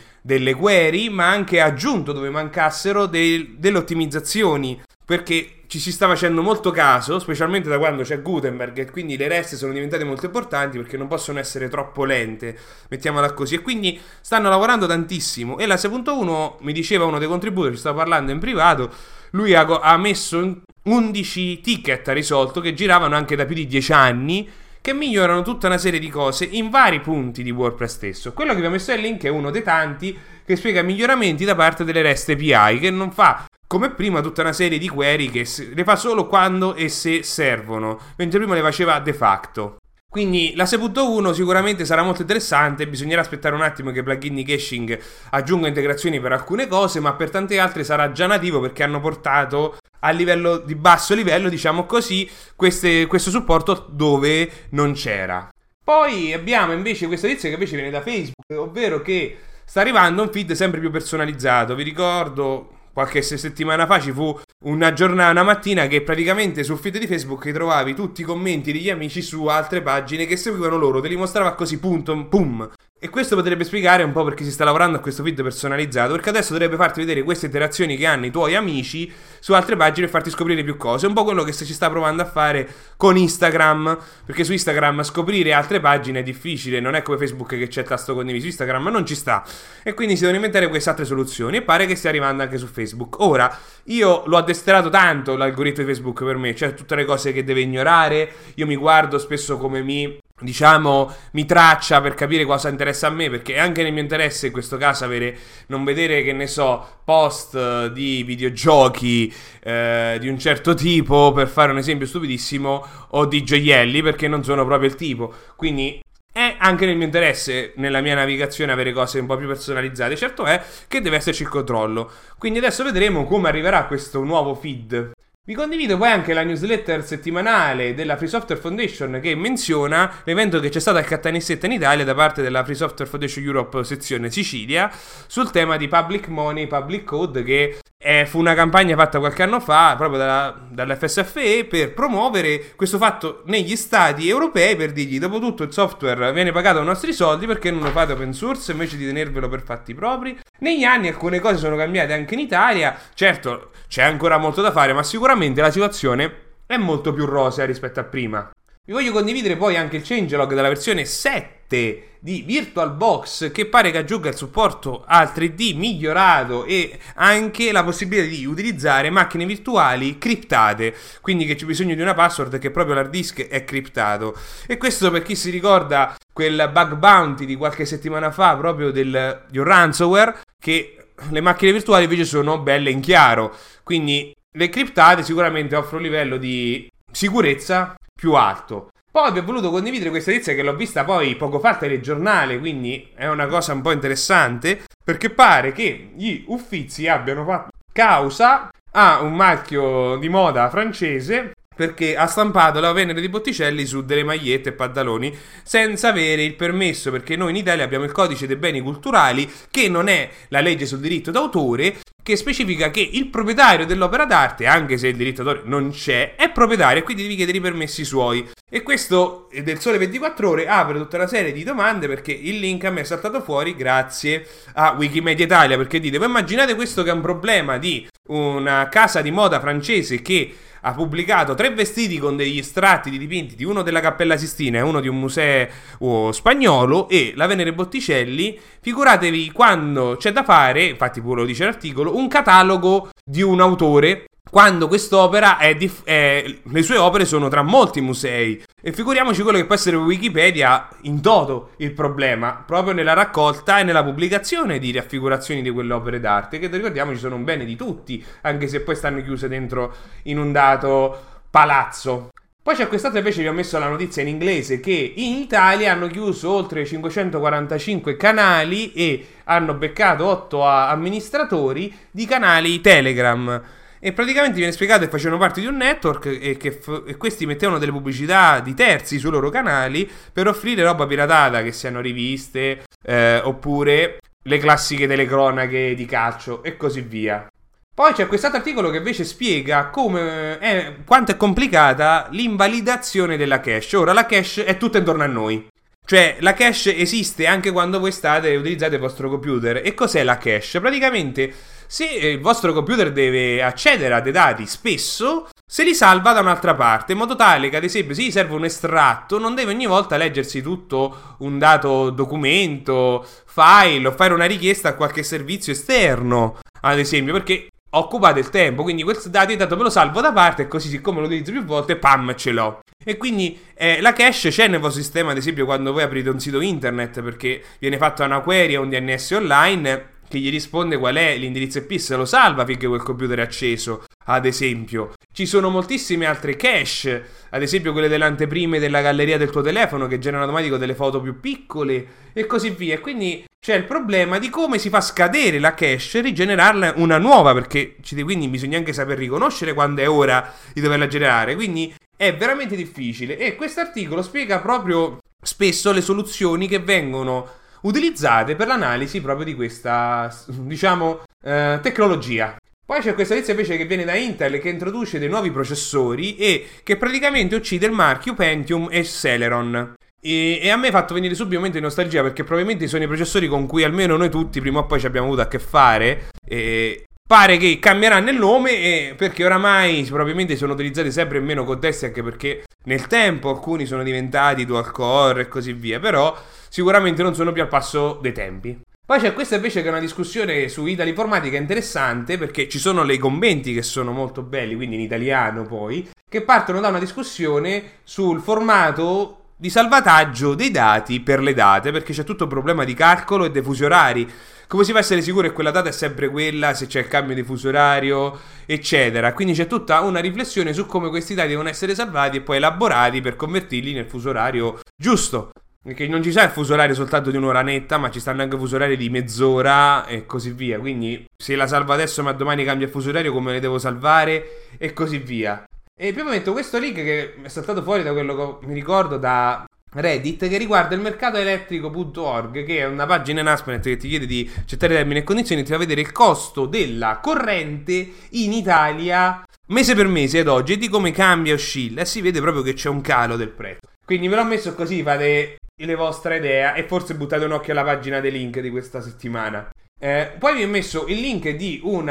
delle 0.21 0.53
query, 0.53 1.07
ma 1.07 1.29
anche 1.29 1.61
aggiunto 1.61 2.11
dove 2.11 2.29
mancassero 2.29 3.05
dei, 3.05 3.55
delle 3.57 3.77
ottimizzazioni 3.77 4.81
perché 5.05 5.61
ci 5.67 5.79
si 5.79 5.93
sta 5.93 6.05
facendo 6.05 6.41
molto 6.41 6.69
caso, 6.71 7.17
specialmente 7.17 7.69
da 7.69 7.77
quando 7.77 8.03
c'è 8.03 8.21
Gutenberg 8.21 8.77
e 8.77 8.91
quindi 8.91 9.15
le 9.15 9.29
reste 9.29 9.55
sono 9.55 9.71
diventate 9.71 10.03
molto 10.03 10.25
importanti 10.25 10.77
perché 10.77 10.97
non 10.97 11.07
possono 11.07 11.39
essere 11.39 11.69
troppo 11.69 12.03
lente, 12.03 12.57
mettiamola 12.89 13.31
così, 13.31 13.55
e 13.55 13.61
quindi 13.61 13.97
stanno 14.19 14.49
lavorando 14.49 14.85
tantissimo. 14.85 15.57
E 15.59 15.65
la 15.65 15.75
6.1 15.75 16.55
mi 16.59 16.73
diceva 16.73 17.05
uno 17.05 17.19
dei 17.19 17.29
contributori, 17.29 17.75
ci 17.75 17.79
stavo 17.79 17.99
parlando 17.99 18.33
in 18.33 18.39
privato, 18.39 18.91
lui 19.31 19.53
ha, 19.53 19.65
ha 19.65 19.97
messo 19.97 20.61
11 20.83 21.61
ticket 21.61 22.07
a 22.07 22.13
risolto 22.13 22.61
che 22.61 22.73
giravano 22.73 23.15
anche 23.15 23.35
da 23.35 23.45
più 23.45 23.55
di 23.55 23.67
10 23.67 23.93
anni 23.93 24.49
che 24.81 24.93
migliorano 24.93 25.43
tutta 25.43 25.67
una 25.67 25.77
serie 25.77 25.99
di 25.99 26.09
cose 26.09 26.43
in 26.43 26.69
vari 26.69 27.01
punti 27.01 27.43
di 27.43 27.51
WordPress 27.51 27.93
stesso. 27.93 28.33
Quello 28.33 28.53
che 28.53 28.61
vi 28.61 28.65
ho 28.65 28.71
messo 28.71 28.91
nel 28.91 29.01
link 29.01 29.23
è 29.23 29.29
uno 29.29 29.51
dei 29.51 29.61
tanti 29.61 30.17
che 30.43 30.55
spiega 30.55 30.81
miglioramenti 30.81 31.45
da 31.45 31.55
parte 31.55 31.83
delle 31.83 32.01
REST 32.01 32.29
API, 32.31 32.79
che 32.79 32.89
non 32.89 33.11
fa 33.11 33.45
come 33.67 33.91
prima 33.91 34.21
tutta 34.21 34.41
una 34.41 34.53
serie 34.53 34.79
di 34.79 34.89
query 34.89 35.29
che 35.29 35.47
le 35.73 35.83
fa 35.83 35.95
solo 35.95 36.27
quando 36.27 36.73
e 36.73 36.89
se 36.89 37.23
servono, 37.23 37.99
mentre 38.17 38.39
prima 38.39 38.55
le 38.55 38.61
faceva 38.61 38.99
de 38.99 39.13
facto. 39.13 39.77
Quindi 40.11 40.51
la 40.55 40.65
6.1 40.65 41.31
sicuramente 41.31 41.85
sarà 41.85 42.03
molto 42.03 42.19
interessante, 42.19 42.85
bisognerà 42.85 43.21
aspettare 43.21 43.55
un 43.55 43.61
attimo 43.61 43.91
che 43.91 44.03
plugin 44.03 44.35
di 44.35 44.43
caching 44.43 44.99
aggiunga 45.29 45.69
integrazioni 45.69 46.19
per 46.19 46.33
alcune 46.33 46.67
cose, 46.67 46.99
ma 46.99 47.13
per 47.13 47.29
tante 47.29 47.57
altre 47.59 47.85
sarà 47.85 48.11
già 48.11 48.27
nativo 48.27 48.59
perché 48.59 48.83
hanno 48.83 48.99
portato 48.99 49.77
a 49.99 50.09
livello 50.09 50.57
di 50.57 50.75
basso 50.75 51.15
livello, 51.15 51.47
diciamo 51.47 51.85
così, 51.85 52.29
queste, 52.57 53.05
questo 53.05 53.29
supporto 53.29 53.85
dove 53.89 54.67
non 54.71 54.91
c'era. 54.91 55.49
Poi 55.81 56.33
abbiamo 56.33 56.73
invece 56.73 57.07
questa 57.07 57.27
notizia 57.27 57.47
che 57.47 57.55
invece 57.55 57.75
viene 57.75 57.89
da 57.89 58.01
Facebook, 58.01 58.51
ovvero 58.53 59.01
che 59.01 59.37
sta 59.63 59.79
arrivando 59.79 60.23
un 60.23 60.29
feed 60.29 60.51
sempre 60.51 60.81
più 60.81 60.91
personalizzato. 60.91 61.73
Vi 61.73 61.83
ricordo 61.83 62.80
qualche 62.93 63.21
settimana 63.21 63.85
fa 63.85 63.99
ci 63.99 64.11
fu 64.11 64.37
una 64.65 64.93
giornata, 64.93 65.31
una 65.31 65.43
mattina 65.43 65.87
che 65.87 66.01
praticamente 66.01 66.63
sul 66.63 66.77
feed 66.77 66.97
di 66.97 67.07
Facebook 67.07 67.51
trovavi 67.51 67.93
tutti 67.93 68.21
i 68.21 68.25
commenti 68.25 68.71
degli 68.71 68.89
amici 68.89 69.21
su 69.21 69.45
altre 69.45 69.81
pagine 69.81 70.25
che 70.25 70.37
seguivano 70.37 70.77
loro, 70.77 70.99
te 70.99 71.07
li 71.07 71.15
mostrava 71.15 71.53
così, 71.53 71.79
punto, 71.79 72.27
pum. 72.27 72.69
E 73.03 73.09
questo 73.09 73.35
potrebbe 73.35 73.63
spiegare 73.63 74.03
un 74.03 74.11
po' 74.11 74.23
perché 74.23 74.43
si 74.43 74.51
sta 74.51 74.63
lavorando 74.63 74.97
a 74.97 74.99
questo 74.99 75.23
feed 75.23 75.41
personalizzato, 75.41 76.11
perché 76.11 76.29
adesso 76.29 76.53
dovrebbe 76.53 76.75
farti 76.75 76.99
vedere 76.99 77.23
queste 77.23 77.47
interazioni 77.47 77.97
che 77.97 78.05
hanno 78.05 78.27
i 78.27 78.29
tuoi 78.29 78.53
amici 78.53 79.11
su 79.39 79.53
altre 79.53 79.75
pagine 79.75 80.05
e 80.05 80.09
farti 80.09 80.29
scoprire 80.29 80.63
più 80.63 80.77
cose. 80.77 81.07
È 81.07 81.09
un 81.09 81.15
po' 81.15 81.23
quello 81.23 81.41
che 81.41 81.51
si 81.51 81.65
sta 81.73 81.89
provando 81.89 82.21
a 82.21 82.25
fare 82.25 82.69
con 82.97 83.17
Instagram, 83.17 83.97
perché 84.23 84.43
su 84.43 84.51
Instagram 84.51 85.01
scoprire 85.01 85.51
altre 85.51 85.79
pagine 85.79 86.19
è 86.19 86.21
difficile, 86.21 86.79
non 86.79 86.93
è 86.93 87.01
come 87.01 87.17
Facebook 87.17 87.57
che 87.57 87.67
c'è 87.67 87.81
il 87.81 87.87
tasto 87.87 88.13
condiviso, 88.13 88.45
Instagram 88.45 88.89
non 88.89 89.03
ci 89.03 89.15
sta. 89.15 89.43
E 89.81 89.95
quindi 89.95 90.13
si 90.13 90.19
devono 90.19 90.37
inventare 90.37 90.67
queste 90.67 90.91
altre 90.91 91.05
soluzioni 91.05 91.57
e 91.57 91.61
pare 91.63 91.87
che 91.87 91.95
stia 91.95 92.11
arrivando 92.11 92.43
anche 92.43 92.59
su 92.59 92.67
Facebook. 92.67 93.19
Ora, 93.21 93.51
io 93.85 94.21
l'ho 94.27 94.37
addestrato 94.37 94.91
tanto 94.91 95.35
l'algoritmo 95.35 95.83
di 95.83 95.91
Facebook 95.91 96.23
per 96.23 96.37
me, 96.37 96.53
cioè 96.53 96.75
tutte 96.75 96.93
le 96.93 97.05
cose 97.05 97.33
che 97.33 97.43
deve 97.43 97.61
ignorare, 97.61 98.31
io 98.53 98.67
mi 98.67 98.75
guardo 98.75 99.17
spesso 99.17 99.57
come 99.57 99.81
mi 99.81 100.19
diciamo, 100.41 101.11
mi 101.31 101.45
traccia 101.45 102.01
per 102.01 102.13
capire 102.13 102.45
cosa 102.45 102.69
interessa 102.69 103.07
a 103.07 103.09
me, 103.09 103.29
perché 103.29 103.55
è 103.55 103.59
anche 103.59 103.83
nel 103.83 103.93
mio 103.93 104.01
interesse 104.01 104.47
in 104.47 104.51
questo 104.51 104.77
caso 104.77 105.05
avere, 105.05 105.37
non 105.67 105.83
vedere, 105.83 106.23
che 106.23 106.33
ne 106.33 106.47
so, 106.47 106.99
post 107.03 107.55
eh, 107.55 107.91
di 107.93 108.23
videogiochi 108.23 109.33
eh, 109.63 110.17
di 110.19 110.27
un 110.27 110.37
certo 110.37 110.73
tipo, 110.73 111.31
per 111.31 111.47
fare 111.47 111.71
un 111.71 111.77
esempio 111.77 112.07
stupidissimo, 112.07 112.85
o 113.09 113.25
di 113.25 113.43
gioielli, 113.43 114.01
perché 114.01 114.27
non 114.27 114.43
sono 114.43 114.65
proprio 114.65 114.89
il 114.89 114.95
tipo. 114.95 115.33
Quindi 115.55 116.01
è 116.33 116.55
anche 116.59 116.85
nel 116.85 116.95
mio 116.95 117.05
interesse, 117.05 117.73
nella 117.75 118.01
mia 118.01 118.15
navigazione, 118.15 118.71
avere 118.71 118.93
cose 118.93 119.19
un 119.19 119.25
po' 119.25 119.35
più 119.35 119.47
personalizzate. 119.47 120.15
Certo 120.15 120.45
è 120.45 120.61
che 120.87 121.01
deve 121.01 121.17
esserci 121.17 121.43
il 121.43 121.49
controllo. 121.49 122.09
Quindi 122.37 122.59
adesso 122.59 122.83
vedremo 122.83 123.25
come 123.25 123.49
arriverà 123.49 123.85
questo 123.85 124.23
nuovo 124.23 124.55
feed 124.55 125.11
vi 125.43 125.55
condivido 125.55 125.97
poi 125.97 126.11
anche 126.11 126.33
la 126.33 126.43
newsletter 126.43 127.03
settimanale 127.03 127.95
della 127.95 128.15
Free 128.15 128.29
Software 128.29 128.61
Foundation 128.61 129.19
che 129.19 129.33
menziona 129.33 130.21
l'evento 130.23 130.59
che 130.59 130.69
c'è 130.69 130.79
stato 130.79 130.99
a 130.99 131.01
Catanissetta 131.01 131.65
in 131.65 131.71
Italia 131.71 132.05
da 132.05 132.13
parte 132.13 132.43
della 132.43 132.63
Free 132.63 132.75
Software 132.75 133.09
Foundation 133.09 133.43
Europe 133.43 133.83
sezione 133.83 134.29
Sicilia 134.29 134.91
sul 135.25 135.49
tema 135.49 135.77
di 135.77 135.87
public 135.87 136.27
money, 136.27 136.67
public 136.67 137.05
code 137.05 137.41
che 137.41 137.79
è, 137.97 138.25
fu 138.25 138.37
una 138.37 138.53
campagna 138.53 138.95
fatta 138.95 139.17
qualche 139.17 139.41
anno 139.41 139.59
fa 139.59 139.95
proprio 139.97 140.19
dalla, 140.19 140.67
dall'FSFE 140.69 141.65
per 141.65 141.93
promuovere 141.95 142.73
questo 142.75 142.99
fatto 142.99 143.41
negli 143.45 143.75
stati 143.75 144.29
europei 144.29 144.75
per 144.75 144.91
dirgli 144.91 145.17
dopo 145.17 145.39
tutto 145.39 145.63
il 145.63 145.73
software 145.73 146.31
viene 146.33 146.51
pagato 146.51 146.77
ai 146.77 146.85
nostri 146.85 147.13
soldi 147.13 147.47
perché 147.47 147.71
non 147.71 147.81
lo 147.81 147.89
fate 147.89 148.13
open 148.13 148.33
source 148.33 148.73
invece 148.73 148.95
di 148.95 149.07
tenervelo 149.07 149.49
per 149.49 149.63
fatti 149.63 149.95
propri. 149.95 150.39
Negli 150.59 150.83
anni 150.83 151.07
alcune 151.07 151.39
cose 151.39 151.57
sono 151.57 151.75
cambiate 151.75 152.13
anche 152.13 152.35
in 152.35 152.41
Italia, 152.41 152.95
certo 153.15 153.70
c'è 153.91 154.03
ancora 154.03 154.37
molto 154.37 154.61
da 154.61 154.71
fare 154.71 154.93
ma 154.93 155.03
sicuramente 155.03 155.59
la 155.59 155.69
situazione 155.69 156.33
è 156.65 156.77
molto 156.77 157.11
più 157.11 157.25
rosea 157.25 157.65
rispetto 157.65 157.99
a 157.99 158.05
prima. 158.05 158.49
Vi 158.85 158.93
voglio 158.93 159.11
condividere 159.11 159.57
poi 159.57 159.75
anche 159.75 159.97
il 159.97 160.03
changelog 160.05 160.53
della 160.53 160.69
versione 160.69 161.03
7 161.03 162.11
di 162.21 162.41
VirtualBox 162.47 163.51
che 163.51 163.65
pare 163.65 163.91
che 163.91 163.97
aggiunga 163.97 164.29
il 164.29 164.37
supporto 164.37 165.03
al 165.05 165.33
3D 165.35 165.75
migliorato 165.75 166.63
e 166.63 166.97
anche 167.15 167.73
la 167.73 167.83
possibilità 167.83 168.29
di 168.29 168.45
utilizzare 168.45 169.09
macchine 169.09 169.45
virtuali 169.45 170.17
criptate, 170.17 170.95
quindi 171.19 171.45
che 171.45 171.55
c'è 171.55 171.65
bisogno 171.65 171.93
di 171.93 172.01
una 172.01 172.13
password 172.13 172.59
che 172.59 172.71
proprio 172.71 172.95
l'hard 172.95 173.09
disk 173.09 173.45
è 173.45 173.65
criptato. 173.65 174.37
E 174.67 174.77
questo 174.77 175.11
per 175.11 175.21
chi 175.21 175.35
si 175.35 175.49
ricorda 175.49 176.15
quel 176.31 176.69
bug 176.71 176.95
bounty 176.95 177.45
di 177.45 177.57
qualche 177.57 177.85
settimana 177.85 178.31
fa 178.31 178.55
proprio 178.55 178.89
del, 178.91 179.43
di 179.49 179.57
un 179.57 179.65
ransomware 179.65 180.39
che 180.57 181.00
le 181.29 181.41
macchine 181.41 181.71
virtuali 181.71 182.03
invece 182.03 182.25
sono 182.25 182.59
belle 182.59 182.89
in 182.89 182.99
chiaro, 183.01 183.55
quindi 183.83 184.35
le 184.53 184.69
criptate 184.69 185.23
sicuramente 185.23 185.75
offrono 185.75 186.03
un 186.03 186.09
livello 186.09 186.37
di 186.37 186.91
sicurezza 187.11 187.95
più 188.13 188.33
alto. 188.33 188.91
Poi 189.11 189.31
vi 189.33 189.39
ho 189.39 189.43
voluto 189.43 189.71
condividere 189.71 190.09
questa 190.09 190.31
notizia 190.31 190.53
che 190.53 190.63
l'ho 190.63 190.75
vista 190.75 191.03
poi 191.03 191.35
poco 191.35 191.59
fa 191.59 191.69
al 191.69 191.79
telegiornale, 191.79 192.59
quindi 192.59 193.09
è 193.13 193.27
una 193.27 193.47
cosa 193.47 193.73
un 193.73 193.81
po' 193.81 193.91
interessante, 193.91 194.83
perché 195.03 195.29
pare 195.29 195.73
che 195.73 196.11
gli 196.15 196.43
Uffizi 196.47 197.07
abbiano 197.07 197.43
fatto 197.43 197.71
causa 197.91 198.69
a 198.91 199.21
un 199.21 199.35
marchio 199.35 200.15
di 200.15 200.29
moda 200.29 200.69
francese 200.69 201.53
perché 201.81 202.15
ha 202.15 202.27
stampato 202.27 202.79
la 202.79 202.91
Venere 202.91 203.21
di 203.21 203.27
Botticelli 203.27 203.87
su 203.87 204.05
delle 204.05 204.23
magliette 204.23 204.69
e 204.69 204.73
pantaloni 204.73 205.35
senza 205.63 206.09
avere 206.09 206.43
il 206.43 206.53
permesso, 206.53 207.09
perché 207.09 207.35
noi 207.35 207.49
in 207.49 207.55
Italia 207.55 207.83
abbiamo 207.83 208.05
il 208.05 208.11
codice 208.11 208.45
dei 208.45 208.55
beni 208.55 208.81
culturali 208.81 209.49
che 209.71 209.89
non 209.89 210.07
è 210.07 210.29
la 210.49 210.59
legge 210.59 210.85
sul 210.85 210.99
diritto 210.99 211.31
d'autore, 211.31 211.97
che 212.21 212.35
specifica 212.35 212.91
che 212.91 213.01
il 213.01 213.29
proprietario 213.29 213.87
dell'opera 213.87 214.25
d'arte, 214.25 214.67
anche 214.67 214.99
se 214.99 215.07
il 215.07 215.15
diritto 215.15 215.41
d'autore 215.41 215.67
non 215.67 215.89
c'è, 215.89 216.35
è 216.35 216.51
proprietario 216.51 217.01
e 217.01 217.03
quindi 217.03 217.23
devi 217.23 217.35
chiedere 217.35 217.57
i 217.57 217.61
permessi 217.61 218.05
suoi. 218.05 218.47
E 218.69 218.83
questo 218.83 219.49
del 219.51 219.79
Sole 219.79 219.97
24 219.97 220.49
Ore 220.49 220.67
apre 220.67 220.99
tutta 220.99 221.17
una 221.17 221.27
serie 221.27 221.51
di 221.51 221.63
domande 221.63 222.07
perché 222.07 222.31
il 222.31 222.59
link 222.59 222.85
a 222.85 222.91
me 222.91 223.01
è 223.01 223.05
saltato 223.05 223.41
fuori 223.41 223.75
grazie 223.75 224.45
a 224.73 224.95
Wikimedia 224.95 225.45
Italia, 225.45 225.77
perché 225.77 225.99
dite, 225.99 226.19
ma 226.19 226.25
immaginate 226.25 226.75
questo 226.75 227.01
che 227.01 227.09
è 227.09 227.13
un 227.13 227.21
problema 227.21 227.79
di 227.79 228.07
una 228.27 228.87
casa 228.87 229.21
di 229.21 229.31
moda 229.31 229.59
francese 229.59 230.21
che 230.21 230.55
ha 230.81 230.93
pubblicato 230.93 231.53
tre 231.55 231.71
vestiti 231.71 232.17
con 232.17 232.35
degli 232.35 232.57
estratti 232.57 233.09
di 233.09 233.17
dipinti 233.17 233.55
di 233.55 233.63
uno 233.63 233.81
della 233.81 233.99
Cappella 233.99 234.37
Sistina 234.37 234.79
e 234.79 234.81
uno 234.81 234.99
di 234.99 235.07
un 235.07 235.19
museo 235.19 236.31
spagnolo 236.31 237.07
e 237.09 237.33
la 237.35 237.47
Venere 237.47 237.73
Botticelli. 237.73 238.59
Figuratevi 238.81 239.51
quando 239.51 240.15
c'è 240.17 240.31
da 240.31 240.43
fare, 240.43 240.85
infatti 240.85 241.21
lo 241.23 241.45
dice 241.45 241.65
l'articolo, 241.65 242.15
un 242.15 242.27
catalogo 242.27 243.09
di 243.23 243.41
un 243.41 243.61
autore 243.61 244.25
quando 244.51 244.89
quest'opera 244.89 245.57
è, 245.57 245.75
dif- 245.75 246.03
è, 246.03 246.43
le 246.61 246.83
sue 246.83 246.97
opere 246.97 247.23
sono 247.23 247.47
tra 247.47 247.61
molti 247.61 248.01
musei 248.01 248.61
e 248.81 248.91
figuriamoci 248.91 249.43
quello 249.43 249.57
che 249.57 249.65
può 249.65 249.75
essere 249.75 249.95
Wikipedia 249.95 250.89
in 251.03 251.21
toto 251.21 251.71
il 251.77 251.93
problema 251.93 252.61
proprio 252.67 252.93
nella 252.93 253.13
raccolta 253.13 253.79
e 253.79 253.83
nella 253.83 254.03
pubblicazione 254.03 254.77
di 254.77 254.91
raffigurazioni 254.91 255.61
di 255.61 255.69
quelle 255.69 255.93
opere 255.93 256.19
d'arte 256.19 256.59
che 256.59 256.67
ricordiamoci 256.67 257.17
sono 257.17 257.35
un 257.35 257.45
bene 257.45 257.63
di 257.63 257.77
tutti 257.77 258.21
anche 258.41 258.67
se 258.67 258.81
poi 258.81 258.97
stanno 258.97 259.23
chiuse 259.23 259.47
dentro 259.47 259.95
in 260.23 260.37
un 260.37 260.51
dato 260.51 261.17
palazzo 261.49 262.31
Poi 262.61 262.75
c'è 262.75 262.89
quest'altro 262.89 263.19
invece 263.19 263.41
vi 263.43 263.47
ho 263.47 263.53
messo 263.53 263.79
la 263.79 263.87
notizia 263.87 264.21
in 264.21 264.27
inglese 264.27 264.81
che 264.81 265.13
in 265.15 265.37
Italia 265.37 265.93
hanno 265.93 266.07
chiuso 266.07 266.51
oltre 266.51 266.85
545 266.85 268.17
canali 268.17 268.91
e 268.91 269.27
hanno 269.45 269.75
beccato 269.75 270.25
8 270.27 270.61
amministratori 270.61 271.91
di 272.11 272.25
canali 272.25 272.81
Telegram. 272.81 273.79
E 274.03 274.13
praticamente 274.13 274.57
viene 274.57 274.71
spiegato 274.71 275.05
che 275.05 275.11
facevano 275.11 275.37
parte 275.39 275.61
di 275.61 275.67
un 275.67 275.77
network 275.77 276.25
e 276.25 276.57
che 276.57 276.71
f- 276.71 277.03
e 277.05 277.17
questi 277.17 277.45
mettevano 277.45 277.77
delle 277.77 277.91
pubblicità 277.91 278.59
di 278.59 278.73
terzi 278.73 279.19
sui 279.19 279.29
loro 279.29 279.51
canali 279.51 280.09
per 280.33 280.47
offrire 280.47 280.81
roba 280.81 281.05
piratata, 281.05 281.61
che 281.61 281.71
siano 281.71 282.01
riviste 282.01 282.83
eh, 283.03 283.39
oppure 283.43 284.17
le 284.43 284.57
classiche 284.57 285.05
telecronache 285.05 285.93
di 285.93 286.05
calcio 286.07 286.63
e 286.63 286.77
così 286.77 287.01
via. 287.01 287.47
Poi 287.93 288.13
c'è 288.13 288.25
quest'altro 288.25 288.59
articolo 288.59 288.89
che 288.89 288.97
invece 288.97 289.23
spiega 289.23 289.89
come 289.89 290.57
è, 290.57 290.95
quanto 291.05 291.33
è 291.33 291.37
complicata 291.37 292.27
l'invalidazione 292.31 293.37
della 293.37 293.59
cache. 293.59 293.95
Ora 293.97 294.13
la 294.13 294.25
cache 294.25 294.65
è 294.65 294.77
tutta 294.77 294.97
intorno 294.97 295.21
a 295.21 295.27
noi. 295.27 295.67
Cioè 296.03 296.37
la 296.39 296.53
cache 296.53 296.97
esiste 296.97 297.45
anche 297.45 297.71
quando 297.71 297.99
voi 297.99 298.11
state 298.11 298.55
utilizzate 298.55 298.95
il 298.95 299.01
vostro 299.01 299.29
computer. 299.29 299.81
E 299.83 299.93
cos'è 299.93 300.23
la 300.23 300.37
cache? 300.37 300.79
Praticamente 300.79 301.53
se 301.91 302.05
il 302.05 302.39
vostro 302.39 302.71
computer 302.71 303.11
deve 303.11 303.61
accedere 303.61 304.13
a 304.13 304.21
dei 304.21 304.31
dati 304.31 304.65
spesso, 304.65 305.49
se 305.65 305.83
li 305.83 305.93
salva 305.93 306.31
da 306.31 306.39
un'altra 306.39 306.73
parte, 306.73 307.11
in 307.11 307.17
modo 307.17 307.35
tale 307.35 307.67
che 307.67 307.75
ad 307.75 307.83
esempio 307.83 308.15
se 308.15 308.23
gli 308.23 308.31
serve 308.31 308.55
un 308.55 308.63
estratto 308.63 309.37
non 309.37 309.55
deve 309.55 309.73
ogni 309.73 309.87
volta 309.87 310.15
leggersi 310.15 310.61
tutto 310.61 311.35
un 311.39 311.59
dato 311.59 312.09
documento, 312.11 313.27
file 313.45 314.07
o 314.07 314.11
fare 314.13 314.33
una 314.33 314.45
richiesta 314.45 314.87
a 314.87 314.93
qualche 314.93 315.21
servizio 315.21 315.73
esterno, 315.73 316.59
ad 316.79 316.97
esempio, 316.97 317.33
perché 317.33 317.67
occupate 317.89 318.39
il 318.39 318.49
tempo, 318.49 318.83
quindi 318.83 319.03
quel 319.03 319.17
dato 319.25 319.51
intanto 319.51 319.75
me 319.75 319.83
lo 319.83 319.89
salvo 319.89 320.21
da 320.21 320.31
parte 320.31 320.61
e 320.61 320.67
così 320.69 320.87
siccome 320.87 321.19
lo 321.19 321.25
utilizzo 321.25 321.51
più 321.51 321.65
volte, 321.65 321.97
pam, 321.97 322.33
ce 322.37 322.53
l'ho. 322.53 322.79
E 323.03 323.17
quindi 323.17 323.59
eh, 323.75 323.99
la 323.99 324.13
cache 324.13 324.47
c'è 324.47 324.69
nel 324.69 324.79
vostro 324.79 325.01
sistema, 325.01 325.31
ad 325.31 325.37
esempio 325.37 325.65
quando 325.65 325.91
voi 325.91 326.03
aprite 326.03 326.29
un 326.29 326.39
sito 326.39 326.61
internet 326.61 327.21
perché 327.21 327.61
viene 327.79 327.97
fatta 327.97 328.23
una 328.23 328.39
query 328.39 328.77
o 328.77 328.81
un 328.81 328.89
DNS 328.89 329.31
online 329.31 330.19
che 330.31 330.39
gli 330.39 330.49
risponde 330.49 330.97
qual 330.97 331.15
è 331.15 331.35
l'indirizzo 331.37 331.79
IP 331.79 331.97
se 331.97 332.15
lo 332.15 332.25
salva 332.25 332.65
finché 332.65 332.87
quel 332.87 333.03
computer 333.03 333.39
è 333.39 333.41
acceso, 333.41 334.05
ad 334.25 334.45
esempio. 334.45 335.13
Ci 335.33 335.45
sono 335.45 335.69
moltissime 335.69 336.25
altre 336.25 336.55
cache, 336.55 337.23
ad 337.49 337.61
esempio 337.61 337.91
quelle 337.91 338.07
delle 338.07 338.23
anteprime 338.23 338.79
della 338.79 339.01
galleria 339.01 339.37
del 339.37 339.49
tuo 339.49 339.61
telefono 339.61 340.07
che 340.07 340.19
generano 340.19 340.45
automatico 340.45 340.77
delle 340.77 340.95
foto 340.95 341.21
più 341.21 341.39
piccole 341.39 342.07
e 342.33 342.45
così 342.47 342.69
via. 342.69 342.99
Quindi 342.99 343.45
c'è 343.59 343.75
il 343.75 343.83
problema 343.83 344.39
di 344.39 344.49
come 344.49 344.77
si 344.77 344.89
fa 344.89 345.01
scadere 345.01 345.59
la 345.59 345.73
cache 345.73 346.17
e 346.17 346.21
rigenerarla 346.21 346.93
una 346.95 347.17
nuova, 347.17 347.53
perché 347.53 347.97
quindi 348.23 348.47
bisogna 348.47 348.77
anche 348.77 348.93
saper 348.93 349.17
riconoscere 349.17 349.73
quando 349.73 350.01
è 350.01 350.09
ora 350.09 350.53
di 350.73 350.81
doverla 350.81 351.07
generare. 351.07 351.55
Quindi 351.55 351.93
è 352.15 352.35
veramente 352.35 352.75
difficile 352.75 353.37
e 353.37 353.55
questo 353.55 353.81
articolo 353.81 354.21
spiega 354.21 354.59
proprio 354.59 355.19
spesso 355.41 355.91
le 355.91 356.01
soluzioni 356.01 356.67
che 356.67 356.79
vengono 356.79 357.59
utilizzate 357.81 358.55
per 358.55 358.67
l'analisi 358.67 359.21
proprio 359.21 359.45
di 359.45 359.55
questa, 359.55 360.33
diciamo, 360.47 361.21
eh, 361.43 361.79
tecnologia. 361.81 362.55
Poi 362.85 362.99
c'è 362.99 363.13
questa 363.13 363.35
notizia 363.35 363.53
invece 363.53 363.77
che 363.77 363.85
viene 363.85 364.03
da 364.03 364.15
Intel 364.15 364.59
che 364.59 364.67
introduce 364.67 365.17
dei 365.17 365.29
nuovi 365.29 365.49
processori 365.49 366.35
e 366.35 366.67
che 366.83 366.97
praticamente 366.97 367.55
uccide 367.55 367.85
il 367.85 367.93
marchio 367.93 368.33
Pentium 368.33 368.89
e 368.91 369.05
Celeron. 369.05 369.93
E, 370.19 370.59
e, 370.61 370.69
a 370.69 370.75
me 370.75 370.89
ha 370.89 370.91
fatto 370.91 371.13
venire 371.13 371.33
subito 371.33 371.55
un 371.55 371.63
momento 371.63 371.77
di 371.77 371.83
nostalgia 371.83 372.21
perché 372.21 372.43
probabilmente 372.43 372.87
sono 372.87 373.03
i 373.03 373.07
processori 373.07 373.47
con 373.47 373.65
cui 373.65 373.83
almeno 373.83 374.17
noi 374.17 374.29
tutti 374.29 374.59
prima 374.59 374.79
o 374.79 374.85
poi 374.85 374.99
ci 374.99 375.05
abbiamo 375.05 375.27
avuto 375.27 375.41
a 375.41 375.47
che 375.47 375.57
fare. 375.57 376.29
E 376.45 377.05
pare 377.25 377.55
che 377.55 377.79
cambieranno 377.79 378.29
il 378.29 378.37
nome 378.37 378.71
e 378.71 379.13
perché 379.15 379.45
oramai 379.45 380.03
probabilmente 380.03 380.57
sono 380.57 380.73
utilizzati 380.73 381.13
sempre 381.13 381.37
in 381.37 381.45
meno 381.45 381.63
contesti 381.63 382.03
anche 382.03 382.21
perché 382.21 382.63
nel 382.83 383.07
tempo 383.07 383.47
alcuni 383.47 383.85
sono 383.85 384.03
diventati 384.03 384.65
dual 384.65 384.91
core 384.91 385.43
e 385.43 385.47
così 385.47 385.71
via. 385.71 386.01
Però 386.01 386.37
sicuramente 386.71 387.21
non 387.21 387.35
sono 387.35 387.51
più 387.51 387.61
al 387.61 387.67
passo 387.67 388.17
dei 388.21 388.31
tempi. 388.31 388.79
Poi 389.05 389.19
c'è 389.19 389.33
questa 389.33 389.55
invece 389.55 389.81
che 389.81 389.87
è 389.87 389.91
una 389.91 389.99
discussione 389.99 390.69
su 390.69 390.85
Italia 390.85 391.11
Informatica 391.11 391.57
interessante 391.57 392.37
perché 392.37 392.69
ci 392.69 392.79
sono 392.79 393.03
dei 393.03 393.17
commenti 393.17 393.73
che 393.73 393.81
sono 393.81 394.13
molto 394.13 394.41
belli, 394.41 394.75
quindi 394.75 394.95
in 394.95 395.01
italiano 395.01 395.63
poi, 395.63 396.09
che 396.29 396.43
partono 396.43 396.79
da 396.79 396.87
una 396.87 396.99
discussione 396.99 397.99
sul 398.03 398.39
formato 398.39 399.39
di 399.57 399.69
salvataggio 399.69 400.55
dei 400.55 400.71
dati 400.71 401.19
per 401.19 401.41
le 401.41 401.53
date, 401.53 401.91
perché 401.91 402.13
c'è 402.13 402.23
tutto 402.23 402.45
un 402.45 402.49
problema 402.49 402.85
di 402.85 402.93
calcolo 402.93 403.43
e 403.43 403.51
dei 403.51 403.61
fusi 403.61 403.83
orari. 403.83 404.31
Come 404.65 404.85
si 404.85 404.91
fa 404.91 404.99
a 404.99 405.01
essere 405.01 405.21
sicuro 405.21 405.49
che 405.49 405.53
quella 405.53 405.71
data 405.71 405.89
è 405.89 405.91
sempre 405.91 406.29
quella, 406.29 406.73
se 406.73 406.87
c'è 406.87 407.01
il 407.01 407.09
cambio 407.09 407.35
di 407.35 407.43
fuso 407.43 407.67
orario, 407.67 408.39
eccetera. 408.65 409.33
Quindi 409.33 409.53
c'è 409.53 409.67
tutta 409.67 409.99
una 409.99 410.21
riflessione 410.21 410.71
su 410.71 410.85
come 410.85 411.09
questi 411.09 411.33
dati 411.33 411.49
devono 411.49 411.67
essere 411.67 411.93
salvati 411.93 412.37
e 412.37 412.41
poi 412.41 412.55
elaborati 412.55 413.19
per 413.19 413.35
convertirli 413.35 413.91
nel 413.91 414.05
fuso 414.05 414.29
orario 414.29 414.79
giusto. 414.95 415.51
Perché 415.83 416.07
non 416.07 416.21
ci 416.21 416.29
sta 416.29 416.43
il 416.43 416.51
fuso 416.51 416.73
orario 416.73 416.93
soltanto 416.93 417.31
di 417.31 417.37
un'ora 417.37 417.63
netta, 417.63 417.97
ma 417.97 418.11
ci 418.11 418.19
stanno 418.19 418.43
anche 418.43 418.57
fuso 418.57 418.75
orari 418.75 418.97
di 418.97 419.09
mezz'ora 419.09 420.05
e 420.05 420.27
così 420.27 420.51
via. 420.51 420.79
Quindi 420.79 421.25
se 421.35 421.55
la 421.55 421.65
salvo 421.65 421.93
adesso, 421.93 422.21
ma 422.21 422.33
domani 422.33 422.63
cambia 422.63 422.85
il 422.85 422.91
fuso 422.91 423.09
orario, 423.09 423.33
come 423.33 423.53
le 423.53 423.59
devo 423.59 423.79
salvare 423.79 424.67
e 424.77 424.93
così 424.93 425.17
via. 425.17 425.63
E 425.99 426.13
poi 426.13 426.23
metto 426.23 426.51
questo 426.51 426.77
link 426.77 426.95
che 426.95 427.35
è 427.41 427.47
saltato 427.47 427.81
fuori 427.81 428.03
da 428.03 428.11
quello 428.11 428.59
che 428.59 428.65
mi 428.67 428.73
ricordo 428.73 429.17
da 429.17 429.65
Reddit 429.93 430.47
che 430.47 430.57
riguarda 430.57 430.95
il 430.95 431.01
mercato 431.01 431.37
elettrico.org 431.37 432.63
che 432.63 432.77
è 432.77 432.85
una 432.85 433.05
pagina 433.05 433.41
in 433.41 433.47
Aspenet 433.47 433.83
che 433.83 433.97
ti 433.97 434.07
chiede 434.07 434.25
di 434.25 434.49
accettare 434.57 434.95
termini 434.95 435.19
e 435.19 435.23
condizioni 435.23 435.61
e 435.61 435.63
ti 435.65 435.71
fa 435.71 435.77
vedere 435.77 435.99
il 435.99 436.13
costo 436.13 436.65
della 436.65 437.19
corrente 437.21 438.09
in 438.29 438.53
Italia 438.53 439.43
mese 439.67 439.93
per 439.93 440.07
mese 440.07 440.39
ad 440.39 440.47
oggi 440.47 440.73
e 440.73 440.77
di 440.77 440.87
come 440.87 441.11
cambia 441.11 441.53
oscilla 441.53 442.01
e 442.01 442.05
si 442.05 442.21
vede 442.21 442.39
proprio 442.39 442.63
che 442.63 442.73
c'è 442.73 442.89
un 442.89 443.01
calo 443.01 443.35
del 443.35 443.49
prezzo. 443.49 443.81
Quindi 444.05 444.27
me 444.27 444.37
l'ho 444.37 444.45
messo 444.45 444.73
così, 444.73 445.03
fate 445.03 445.57
le 445.85 445.95
vostre 445.95 446.37
idee 446.37 446.75
e 446.75 446.83
forse 446.83 447.15
buttate 447.15 447.45
un 447.45 447.51
occhio 447.51 447.73
alla 447.73 447.83
pagina 447.83 448.19
dei 448.19 448.31
link 448.31 448.59
di 448.59 448.69
questa 448.69 449.01
settimana. 449.01 449.69
Eh, 450.03 450.31
poi 450.39 450.55
vi 450.55 450.63
ho 450.63 450.67
messo 450.67 451.05
il 451.07 451.19
link 451.19 451.49
di 451.49 451.79
un 451.83 452.05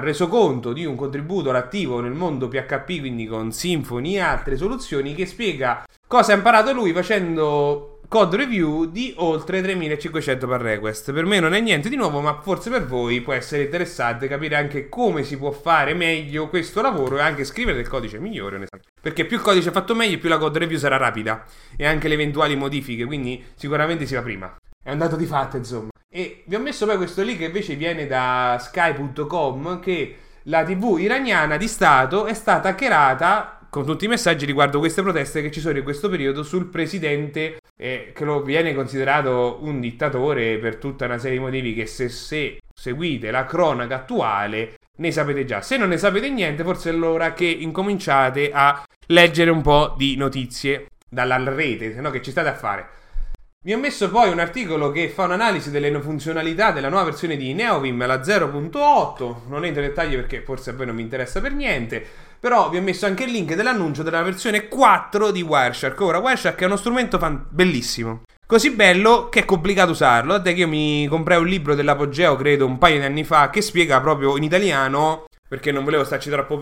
resoconto 0.00 0.72
di 0.72 0.84
un 0.84 0.94
contributor 0.94 1.56
attivo 1.56 2.00
nel 2.00 2.12
mondo 2.12 2.46
PHP, 2.46 3.00
quindi 3.00 3.26
con 3.26 3.50
Symfony 3.50 4.14
e 4.14 4.20
altre 4.20 4.56
soluzioni, 4.56 5.12
che 5.12 5.26
spiega 5.26 5.84
cosa 6.06 6.32
ha 6.32 6.36
imparato 6.36 6.72
lui 6.72 6.92
facendo 6.92 7.91
code 8.12 8.36
review 8.36 8.84
di 8.90 9.14
oltre 9.16 9.62
3500 9.62 10.46
per 10.46 10.60
request. 10.60 11.12
Per 11.12 11.24
me 11.24 11.40
non 11.40 11.54
è 11.54 11.60
niente 11.60 11.88
di 11.88 11.96
nuovo, 11.96 12.20
ma 12.20 12.42
forse 12.42 12.68
per 12.68 12.84
voi 12.84 13.22
può 13.22 13.32
essere 13.32 13.62
interessante 13.62 14.28
capire 14.28 14.54
anche 14.54 14.90
come 14.90 15.22
si 15.22 15.38
può 15.38 15.50
fare 15.50 15.94
meglio 15.94 16.50
questo 16.50 16.82
lavoro 16.82 17.16
e 17.16 17.22
anche 17.22 17.44
scrivere 17.44 17.78
del 17.78 17.88
codice 17.88 18.18
migliore. 18.18 18.66
Perché 19.00 19.24
più 19.24 19.38
il 19.38 19.42
codice 19.42 19.70
è 19.70 19.72
fatto 19.72 19.94
meglio, 19.94 20.18
più 20.18 20.28
la 20.28 20.36
code 20.36 20.58
review 20.58 20.78
sarà 20.78 20.98
rapida 20.98 21.42
e 21.74 21.86
anche 21.86 22.06
le 22.06 22.12
eventuali 22.12 22.54
modifiche, 22.54 23.06
quindi 23.06 23.42
sicuramente 23.54 24.04
si 24.04 24.14
va 24.14 24.20
prima. 24.20 24.56
È 24.84 24.92
un 24.92 24.98
dato 24.98 25.16
di 25.16 25.24
fatto, 25.24 25.56
insomma. 25.56 25.88
E 26.10 26.42
vi 26.44 26.54
ho 26.54 26.60
messo 26.60 26.84
poi 26.84 26.98
questo 26.98 27.22
link 27.22 27.38
che 27.38 27.46
invece 27.46 27.76
viene 27.76 28.06
da 28.06 28.58
sky.com 28.60 29.80
che 29.80 30.16
la 30.42 30.62
TV 30.64 30.98
iraniana 30.98 31.56
di 31.56 31.66
Stato 31.66 32.26
è 32.26 32.34
stata 32.34 32.68
hackerata 32.68 33.68
con 33.70 33.86
tutti 33.86 34.04
i 34.04 34.08
messaggi 34.08 34.44
riguardo 34.44 34.80
queste 34.80 35.00
proteste 35.00 35.40
che 35.40 35.50
ci 35.50 35.60
sono 35.60 35.78
in 35.78 35.82
questo 35.82 36.10
periodo 36.10 36.42
sul 36.42 36.66
presidente 36.66 37.56
eh, 37.76 38.12
che 38.14 38.24
lo 38.24 38.42
viene 38.42 38.74
considerato 38.74 39.58
un 39.62 39.80
dittatore 39.80 40.58
per 40.58 40.76
tutta 40.76 41.04
una 41.04 41.18
serie 41.18 41.38
di 41.38 41.42
motivi 41.42 41.74
che 41.74 41.86
se, 41.86 42.08
se 42.08 42.58
seguite 42.74 43.30
la 43.30 43.44
cronaca 43.44 43.96
attuale 43.96 44.74
ne 44.98 45.10
sapete 45.10 45.44
già. 45.44 45.60
Se 45.60 45.76
non 45.76 45.88
ne 45.88 45.98
sapete 45.98 46.30
niente, 46.30 46.62
forse 46.62 46.90
è 46.90 46.92
l'ora 46.92 47.32
che 47.32 47.46
incominciate 47.46 48.50
a 48.52 48.84
leggere 49.06 49.50
un 49.50 49.62
po' 49.62 49.94
di 49.96 50.16
notizie 50.16 50.86
dalla 51.08 51.36
rete, 51.36 51.94
se 51.94 52.00
no 52.00 52.10
che 52.10 52.22
ci 52.22 52.30
state 52.30 52.48
a 52.48 52.54
fare. 52.54 52.88
Vi 53.64 53.72
ho 53.72 53.78
messo 53.78 54.10
poi 54.10 54.28
un 54.28 54.40
articolo 54.40 54.90
che 54.90 55.08
fa 55.08 55.22
un'analisi 55.22 55.70
delle 55.70 56.00
funzionalità 56.00 56.72
della 56.72 56.88
nuova 56.88 57.04
versione 57.04 57.36
di 57.36 57.54
Neovim, 57.54 58.06
la 58.06 58.20
0.8. 58.20 59.46
Non 59.46 59.64
entro 59.64 59.82
in 59.82 59.88
dettagli 59.88 60.16
perché 60.16 60.42
forse 60.42 60.70
a 60.70 60.72
voi 60.72 60.86
non 60.86 60.96
vi 60.96 61.02
interessa 61.02 61.40
per 61.40 61.52
niente. 61.52 62.04
Però 62.42 62.68
vi 62.70 62.78
ho 62.78 62.82
messo 62.82 63.06
anche 63.06 63.22
il 63.22 63.30
link 63.30 63.54
dell'annuncio 63.54 64.02
della 64.02 64.20
versione 64.20 64.66
4 64.66 65.30
di 65.30 65.42
Wireshark. 65.42 66.00
Ora, 66.00 66.18
Wireshark 66.18 66.58
è 66.58 66.64
uno 66.64 66.74
strumento 66.74 67.16
fan- 67.16 67.46
bellissimo. 67.48 68.22
Così 68.44 68.72
bello 68.72 69.28
che 69.28 69.42
è 69.42 69.44
complicato 69.44 69.92
usarlo. 69.92 70.32
Tant'è 70.34 70.52
che 70.52 70.62
io 70.62 70.66
mi 70.66 71.06
comprai 71.06 71.38
un 71.38 71.46
libro 71.46 71.76
dell'Apogeo, 71.76 72.34
credo, 72.34 72.66
un 72.66 72.78
paio 72.78 72.98
di 72.98 73.04
anni 73.04 73.22
fa, 73.22 73.48
che 73.48 73.60
spiega 73.60 74.00
proprio 74.00 74.36
in 74.36 74.42
italiano, 74.42 75.26
perché 75.48 75.70
non 75.70 75.84
volevo 75.84 76.02
starci 76.02 76.30
troppo 76.30 76.60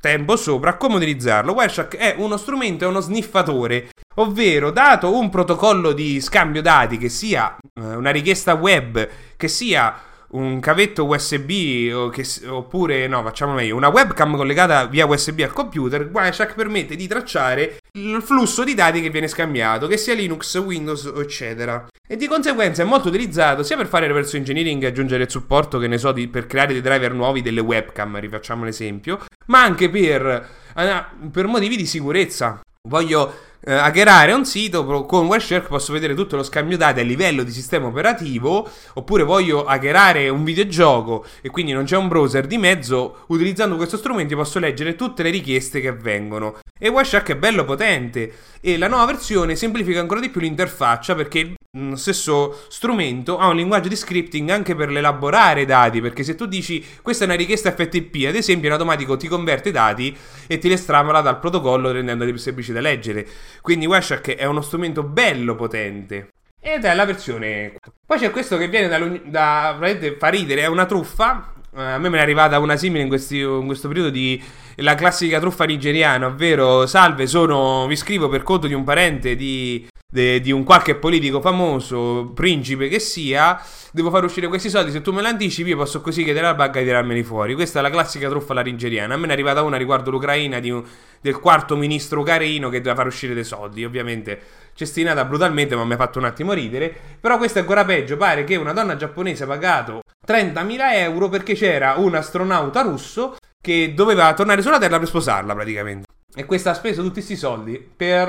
tempo 0.00 0.34
sopra, 0.34 0.76
come 0.76 0.96
utilizzarlo. 0.96 1.52
Wireshark 1.52 1.94
è 1.94 2.16
uno 2.18 2.36
strumento, 2.36 2.84
è 2.84 2.88
uno 2.88 2.98
sniffatore. 2.98 3.90
Ovvero, 4.16 4.72
dato 4.72 5.16
un 5.16 5.30
protocollo 5.30 5.92
di 5.92 6.20
scambio 6.20 6.60
dati, 6.60 6.98
che 6.98 7.08
sia 7.08 7.56
eh, 7.72 7.94
una 7.94 8.10
richiesta 8.10 8.54
web, 8.54 9.08
che 9.36 9.46
sia 9.46 9.96
un 10.34 10.60
cavetto 10.60 11.04
USB 11.06 12.10
che, 12.10 12.26
oppure 12.46 13.06
no, 13.06 13.22
facciamo 13.22 13.54
meglio, 13.54 13.76
una 13.76 13.88
webcam 13.88 14.36
collegata 14.36 14.86
via 14.86 15.06
USB 15.06 15.40
al 15.40 15.52
computer, 15.52 16.08
Wireshark 16.12 16.54
permette 16.54 16.96
di 16.96 17.06
tracciare 17.06 17.78
il 17.92 18.20
flusso 18.22 18.64
di 18.64 18.74
dati 18.74 19.00
che 19.00 19.10
viene 19.10 19.28
scambiato, 19.28 19.86
che 19.86 19.96
sia 19.96 20.14
Linux, 20.14 20.54
Windows 20.56 21.12
eccetera. 21.16 21.86
E 22.06 22.16
di 22.16 22.26
conseguenza 22.26 22.82
è 22.82 22.84
molto 22.84 23.08
utilizzato 23.08 23.62
sia 23.62 23.76
per 23.76 23.86
fare 23.86 24.06
reverse 24.06 24.36
engineering 24.36 24.82
e 24.82 24.86
aggiungere 24.86 25.22
il 25.24 25.30
supporto, 25.30 25.78
che 25.78 25.86
ne 25.86 25.98
so, 25.98 26.12
di, 26.12 26.28
per 26.28 26.46
creare 26.46 26.72
dei 26.72 26.82
driver 26.82 27.12
nuovi 27.12 27.40
delle 27.40 27.60
webcam, 27.60 28.18
rifacciamo 28.18 28.64
l'esempio, 28.64 29.20
ma 29.46 29.62
anche 29.62 29.88
per, 29.88 30.48
eh, 30.76 31.04
per 31.30 31.46
motivi 31.46 31.76
di 31.76 31.86
sicurezza. 31.86 32.60
Voglio 32.86 33.52
eh, 33.66 33.72
hackerare 33.72 34.32
un 34.32 34.44
sito 34.44 34.84
con 34.84 35.26
Wireshark 35.26 35.68
posso 35.68 35.92
vedere 35.92 36.14
tutto 36.14 36.36
lo 36.36 36.42
scambio 36.42 36.76
dati 36.76 37.00
a 37.00 37.02
livello 37.02 37.42
di 37.42 37.50
sistema 37.50 37.86
operativo 37.86 38.68
oppure 38.94 39.22
voglio 39.22 39.64
hackerare 39.64 40.28
un 40.28 40.44
videogioco 40.44 41.24
e 41.40 41.48
quindi 41.48 41.72
non 41.72 41.84
c'è 41.84 41.96
un 41.96 42.08
browser 42.08 42.46
di 42.46 42.58
mezzo 42.58 43.24
utilizzando 43.28 43.76
questo 43.76 43.96
strumento 43.96 44.36
posso 44.36 44.58
leggere 44.58 44.94
tutte 44.94 45.22
le 45.22 45.30
richieste 45.30 45.80
che 45.80 45.88
avvengono 45.88 46.58
e 46.78 46.88
Wireshark 46.88 47.30
è 47.30 47.36
bello 47.36 47.64
potente 47.64 48.32
e 48.66 48.78
la 48.78 48.88
nuova 48.88 49.04
versione 49.04 49.56
semplifica 49.56 50.00
ancora 50.00 50.20
di 50.20 50.30
più 50.30 50.40
l'interfaccia 50.40 51.14
perché 51.14 51.52
lo 51.76 51.96
stesso 51.96 52.64
strumento 52.68 53.36
ha 53.36 53.48
un 53.48 53.56
linguaggio 53.56 53.88
di 53.88 53.96
scripting 53.96 54.48
anche 54.48 54.74
per 54.74 54.88
l'elaborare 54.88 55.66
dati 55.66 56.00
perché 56.00 56.22
se 56.22 56.34
tu 56.34 56.46
dici 56.46 56.82
questa 57.02 57.24
è 57.24 57.26
una 57.26 57.36
richiesta 57.36 57.72
FTP 57.72 58.26
ad 58.26 58.36
esempio 58.36 58.68
in 58.68 58.72
automatico 58.72 59.18
ti 59.18 59.28
converte 59.28 59.68
i 59.68 59.72
dati 59.72 60.16
e 60.46 60.56
ti 60.56 60.68
li 60.68 60.74
estrapola 60.74 61.20
dal 61.20 61.38
protocollo 61.40 61.92
rendendoli 61.92 62.30
più 62.30 62.40
semplici 62.40 62.72
da 62.72 62.80
leggere 62.80 63.26
quindi 63.60 63.84
Wireshark 63.84 64.30
è 64.30 64.46
uno 64.46 64.62
strumento 64.62 65.02
bello 65.02 65.54
potente. 65.54 66.28
Ed 66.66 66.86
è 66.86 66.94
la 66.94 67.04
versione. 67.04 67.74
Poi 68.06 68.18
c'è 68.18 68.30
questo 68.30 68.56
che 68.56 68.68
viene 68.68 68.88
da, 68.88 68.98
da 68.98 69.78
fa 70.18 70.28
ridere, 70.28 70.62
è 70.62 70.66
una 70.66 70.86
truffa. 70.86 71.52
Uh, 71.74 71.80
a 71.80 71.98
me 71.98 72.08
me 72.08 72.10
ne 72.10 72.18
è 72.18 72.20
arrivata 72.20 72.60
una 72.60 72.76
simile 72.76 73.02
in, 73.02 73.08
questi, 73.08 73.40
in, 73.40 73.66
questo 73.66 73.88
periodo 73.88 74.08
di 74.08 74.40
la 74.76 74.94
classica 74.94 75.40
truffa 75.40 75.64
nigeriana, 75.64 76.26
ovvero 76.26 76.86
salve, 76.86 77.26
sono, 77.26 77.86
vi 77.88 77.96
scrivo 77.96 78.28
per 78.28 78.44
conto 78.44 78.68
di 78.68 78.74
un 78.74 78.84
parente 78.84 79.34
di 79.34 79.84
de, 80.14 80.40
di 80.40 80.52
un 80.52 80.62
qualche 80.62 80.94
politico 80.94 81.40
famoso, 81.40 82.30
principe 82.32 82.86
che 82.86 83.00
sia, 83.00 83.60
devo 83.90 84.10
far 84.10 84.22
uscire 84.22 84.46
questi 84.46 84.70
soldi, 84.70 84.92
se 84.92 85.00
tu 85.00 85.10
me 85.10 85.20
l'anticipi 85.20 85.70
io 85.70 85.76
posso 85.76 86.00
così 86.00 86.22
chiedere 86.22 86.46
alla 86.46 86.54
banca 86.54 86.78
di 86.78 86.84
tirarmeli 86.84 87.24
fuori. 87.24 87.54
Questa 87.54 87.80
è 87.80 87.82
la 87.82 87.90
classica 87.90 88.28
truffa 88.28 88.54
laringeriana. 88.54 89.14
A 89.14 89.16
me 89.16 89.26
ne 89.26 89.30
è 89.30 89.32
arrivata 89.32 89.62
una 89.62 89.76
riguardo 89.76 90.12
l'Ucraina 90.12 90.58
un, 90.62 90.84
del 91.20 91.40
quarto 91.40 91.74
ministro 91.74 92.20
ucraino 92.20 92.68
che 92.68 92.78
doveva 92.78 92.94
far 92.94 93.06
uscire 93.08 93.34
dei 93.34 93.42
soldi, 93.42 93.84
ovviamente 93.84 94.40
cestinata 94.74 95.24
brutalmente, 95.24 95.76
ma 95.76 95.84
mi 95.84 95.94
ha 95.94 95.96
fatto 95.96 96.18
un 96.18 96.26
attimo 96.26 96.52
ridere. 96.52 96.94
Però 97.20 97.38
questo 97.38 97.58
è 97.58 97.60
ancora 97.62 97.84
peggio, 97.84 98.16
pare 98.16 98.44
che 98.44 98.56
una 98.56 98.72
donna 98.72 98.96
giapponese 98.96 99.44
ha 99.44 99.46
pagato 99.46 100.02
30.000 100.26 100.78
euro 100.94 101.28
perché 101.28 101.54
c'era 101.54 101.94
un 101.96 102.14
astronauta 102.14 102.82
russo 102.82 103.36
che 103.60 103.94
doveva 103.94 104.34
tornare 104.34 104.62
sulla 104.62 104.78
Terra 104.78 104.98
per 104.98 105.08
sposarla 105.08 105.54
praticamente. 105.54 106.06
E 106.34 106.44
questa 106.44 106.70
ha 106.70 106.74
speso 106.74 107.00
tutti 107.00 107.14
questi 107.14 107.36
soldi 107.36 107.78
per 107.78 108.28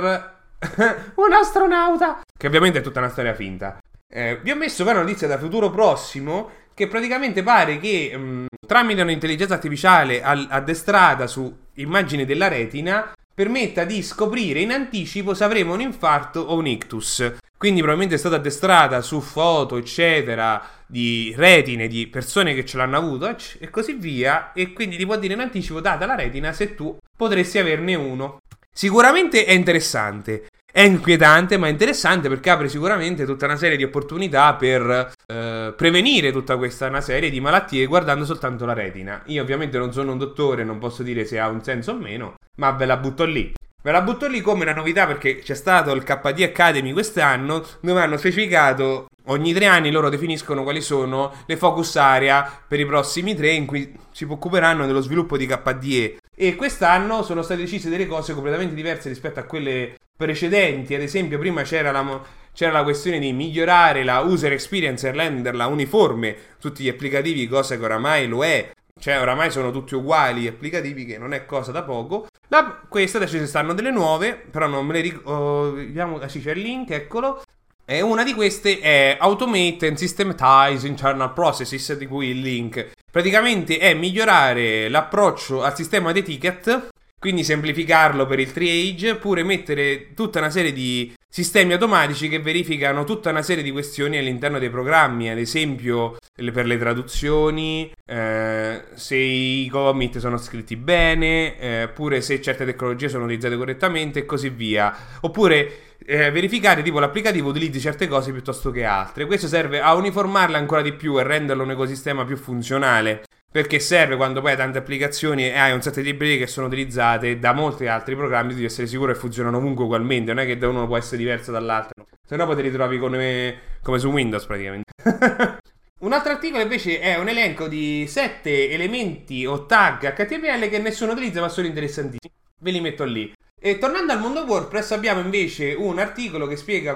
un 1.16 1.34
astronauta! 1.34 2.22
Che 2.38 2.48
ovviamente 2.48 2.80
è 2.80 2.82
tutta 2.82 3.00
una 3.00 3.10
storia 3.10 3.34
finta. 3.34 3.80
Eh, 4.08 4.40
vi 4.42 4.52
ho 4.52 4.56
messo 4.56 4.84
però 4.84 4.98
una 4.98 5.06
notizia 5.06 5.28
da 5.28 5.38
futuro 5.38 5.70
prossimo 5.70 6.50
che 6.74 6.88
praticamente 6.88 7.42
pare 7.42 7.80
che 7.80 8.16
mh, 8.16 8.22
mm, 8.22 8.46
tramite 8.68 9.02
un'intelligenza 9.02 9.56
artificiale 9.56 10.22
addestrata 10.22 11.26
su 11.26 11.54
immagini 11.76 12.26
della 12.26 12.48
retina 12.48 13.14
permetta 13.36 13.84
di 13.84 14.02
scoprire 14.02 14.62
in 14.62 14.72
anticipo 14.72 15.34
se 15.34 15.44
avremo 15.44 15.74
un 15.74 15.82
infarto 15.82 16.40
o 16.40 16.56
un 16.56 16.66
ictus. 16.66 17.34
Quindi 17.58 17.80
probabilmente 17.82 18.16
è 18.16 18.20
stata 18.20 18.38
addestrata 18.38 19.02
su 19.02 19.20
foto, 19.20 19.76
eccetera, 19.78 20.62
di 20.86 21.34
retine 21.36 21.88
di 21.88 22.08
persone 22.08 22.54
che 22.54 22.66
ce 22.66 22.78
l'hanno 22.78 22.98
avuto 22.98 23.36
e 23.60 23.70
così 23.70 23.94
via. 23.94 24.54
E 24.54 24.72
quindi 24.72 24.98
ti 24.98 25.06
può 25.06 25.18
dire 25.18 25.34
in 25.34 25.42
anticipo, 25.42 25.82
data 25.82 26.06
la 26.06 26.16
retina, 26.16 26.54
se 26.54 26.76
tu 26.76 26.98
potresti 27.16 27.60
averne 27.60 27.96
uno. 27.96 28.40
Sicuramente 28.72 29.46
è 29.46 29.52
interessante. 29.52 30.48
È 30.76 30.82
inquietante, 30.82 31.56
ma 31.56 31.70
interessante 31.70 32.28
perché 32.28 32.50
apre 32.50 32.68
sicuramente 32.68 33.24
tutta 33.24 33.46
una 33.46 33.56
serie 33.56 33.78
di 33.78 33.86
opportunità 33.86 34.56
per 34.56 35.14
eh, 35.26 35.74
prevenire 35.74 36.34
tutta 36.34 36.58
questa 36.58 36.90
una 36.90 37.00
serie 37.00 37.30
di 37.30 37.40
malattie 37.40 37.86
guardando 37.86 38.26
soltanto 38.26 38.66
la 38.66 38.74
retina. 38.74 39.22
Io 39.28 39.42
ovviamente 39.42 39.78
non 39.78 39.94
sono 39.94 40.12
un 40.12 40.18
dottore, 40.18 40.66
non 40.66 40.78
posso 40.78 41.02
dire 41.02 41.24
se 41.24 41.40
ha 41.40 41.48
un 41.48 41.64
senso 41.64 41.94
o 41.94 41.96
meno, 41.96 42.36
ma 42.58 42.72
ve 42.72 42.86
la 42.88 42.98
butto 42.98 43.24
lì. 43.24 43.54
Ve 43.82 43.92
la 43.92 44.02
butto 44.02 44.28
lì 44.28 44.42
come 44.42 44.64
una 44.64 44.74
novità 44.74 45.08
perché 45.08 45.40
c'è 45.40 45.54
stato 45.54 45.94
il 45.94 46.04
KD 46.04 46.42
Academy 46.42 46.92
quest'anno 46.92 47.66
dove 47.80 48.02
hanno 48.02 48.18
specificato 48.18 49.06
ogni 49.26 49.54
tre 49.54 49.66
anni 49.66 49.92
loro 49.92 50.10
definiscono 50.10 50.64
quali 50.64 50.82
sono 50.82 51.34
le 51.46 51.58
focus 51.58 51.96
area 51.96 52.62
per 52.68 52.80
i 52.80 52.86
prossimi 52.86 53.36
tre 53.36 53.52
in 53.52 53.66
cui 53.66 53.94
si 54.12 54.26
occuperanno 54.26 54.86
dello 54.86 55.02
sviluppo 55.02 55.38
di 55.38 55.46
KDE 55.46 56.18
e 56.36 56.56
quest'anno 56.56 57.24
sono 57.24 57.42
state 57.42 57.62
decise 57.62 57.90
delle 57.90 58.08
cose 58.08 58.34
completamente 58.34 58.76
diverse 58.76 59.10
rispetto 59.10 59.40
a 59.40 59.44
quelle 59.44 59.96
precedenti 60.16 60.96
ad 60.96 61.02
esempio 61.02 61.38
prima 61.40 61.64
c'era 61.64 61.92
la, 61.92 62.22
c'era 62.54 62.72
la 62.72 62.84
questione 62.84 63.20
di 63.20 63.32
migliorare 63.34 64.04
la 64.04 64.20
user 64.22 64.52
experience 64.52 65.08
e 65.08 65.12
renderla 65.12 65.68
uniforme 65.68 66.36
tutti 66.60 66.84
gli 66.84 66.90
applicativi 66.90 67.48
cosa 67.48 67.78
che 67.78 67.84
oramai 67.84 68.28
lo 68.28 68.44
è 68.44 68.72
cioè 68.98 69.20
oramai 69.20 69.52
sono 69.52 69.72
tutti 69.72 69.96
uguali 69.96 70.42
gli 70.42 70.48
applicativi 70.48 71.06
che 71.06 71.18
non 71.18 71.34
è 71.34 71.46
cosa 71.46 71.72
da 71.72 71.84
poco 71.84 72.28
la, 72.50 72.80
queste 72.88 73.18
adesso 73.18 73.38
ci 73.38 73.48
stanno 73.48 73.74
delle 73.74 73.92
nuove, 73.92 74.36
però 74.36 74.68
non 74.68 74.86
me 74.86 74.94
le 74.94 75.02
ricordo. 75.02 75.32
Oh, 75.32 75.72
vediamo, 75.72 76.20
ah, 76.20 76.28
sì, 76.28 76.42
c'è 76.42 76.52
il 76.52 76.62
link, 76.62 76.92
eccolo. 76.92 77.42
E 77.88 78.02
una 78.02 78.24
di 78.24 78.34
queste 78.34 78.80
è 78.80 79.16
Automate 79.20 79.86
and 79.86 79.98
Systematize 79.98 80.88
Internal 80.88 81.32
Processes, 81.34 81.96
di 81.96 82.08
cui 82.08 82.30
il 82.30 82.40
link. 82.40 82.94
Praticamente 83.12 83.78
è 83.78 83.94
migliorare 83.94 84.90
l'approccio 84.90 85.62
al 85.62 85.76
sistema 85.76 86.12
dei 86.12 86.24
ticket, 86.24 86.88
quindi 87.20 87.44
semplificarlo 87.44 88.26
per 88.26 88.40
il 88.40 88.52
triage, 88.52 89.18
pure 89.18 89.44
mettere 89.44 90.16
tutta 90.16 90.40
una 90.40 90.50
serie 90.50 90.74
di 90.74 91.14
sistemi 91.28 91.74
automatici 91.74 92.30
che 92.30 92.40
verificano 92.40 93.04
tutta 93.04 93.30
una 93.30 93.42
serie 93.42 93.64
di 93.64 93.72
questioni 93.72 94.18
all'interno 94.18 94.60
dei 94.60 94.70
programmi, 94.70 95.30
ad 95.30 95.38
esempio 95.38 96.18
per 96.34 96.66
le 96.66 96.78
traduzioni, 96.78 97.92
eh, 98.06 98.84
se 98.94 99.16
i 99.16 99.68
commit 99.70 100.18
sono 100.20 100.38
scritti 100.38 100.76
bene, 100.76 101.60
eh, 101.60 101.90
pure 101.94 102.22
se 102.22 102.42
certe 102.42 102.66
tecnologie 102.66 103.10
sono 103.10 103.26
utilizzate 103.26 103.58
correttamente 103.58 104.20
e 104.20 104.26
così 104.26 104.50
via. 104.50 104.96
Oppure 105.22 105.96
eh, 106.06 106.32
verificare 106.32 106.82
tipo 106.84 107.00
l'applicativo 107.00 107.50
utilizzi 107.50 107.80
certe 107.80 108.08
cose 108.08 108.32
piuttosto 108.32 108.72
che 108.72 108.86
altre. 108.86 109.26
Questo 109.26 109.48
serve 109.48 109.82
a 109.82 109.94
uniformarle 109.94 110.58
ancora 110.58 110.82
di 110.82 110.94
più 110.94 111.20
e 111.20 111.24
renderlo 111.24 111.64
un 111.64 111.72
ecosistema 111.72 112.26
più 112.26 112.38
funzionale. 112.38 113.24
Perché 113.56 113.80
serve 113.80 114.18
quando 114.18 114.42
poi 114.42 114.52
hai 114.52 114.58
tante 114.58 114.80
applicazioni 114.80 115.46
e 115.46 115.58
hai 115.58 115.72
un 115.72 115.82
set 115.82 115.96
di 115.96 116.04
librerie 116.04 116.38
che 116.38 116.46
sono 116.46 116.68
utilizzate 116.68 117.40
da 117.40 117.54
molti 117.54 117.88
altri 117.88 118.14
programmi, 118.14 118.54
devi 118.54 118.66
essere 118.66 118.86
sicuro 118.86 119.14
che 119.14 119.18
funzionano 119.18 119.56
ovunque 119.60 119.86
ugualmente. 119.86 120.34
Non 120.34 120.44
è 120.44 120.46
che 120.46 120.58
da 120.58 120.68
uno 120.68 120.86
può 120.88 120.98
essere 120.98 121.16
diverso 121.16 121.54
dall'altro. 121.54 122.06
Se 122.22 122.36
no 122.36 122.46
poi 122.48 122.58
ti 122.58 122.64
ritrovi 122.64 123.00
come, 123.00 123.60
come 123.82 123.98
su 123.98 124.10
Windows 124.10 124.44
praticamente. 124.44 124.92
un 126.02 126.12
altro 126.12 126.34
articolo 126.34 126.64
invece 126.64 127.00
è 127.00 127.18
un 127.18 127.30
elenco 127.30 127.70
di 127.70 128.06
7 128.06 128.72
elementi 128.72 129.46
o 129.46 129.66
tag 129.66 130.14
HTML 130.14 130.68
che 130.68 130.80
nessuno 130.80 131.14
utilizza 131.14 131.40
ma 131.40 131.48
sono 131.48 131.68
interessantissimi. 131.68 132.34
Ve 132.60 132.72
li 132.72 132.82
metto 132.82 133.06
lì. 133.06 133.34
E 133.66 133.80
tornando 133.80 134.12
al 134.14 134.20
mondo 134.20 134.42
WordPress 134.42 134.92
abbiamo 134.92 135.22
invece 135.22 135.74
un 135.76 135.98
articolo 135.98 136.46
che 136.46 136.56
spiega 136.56 136.96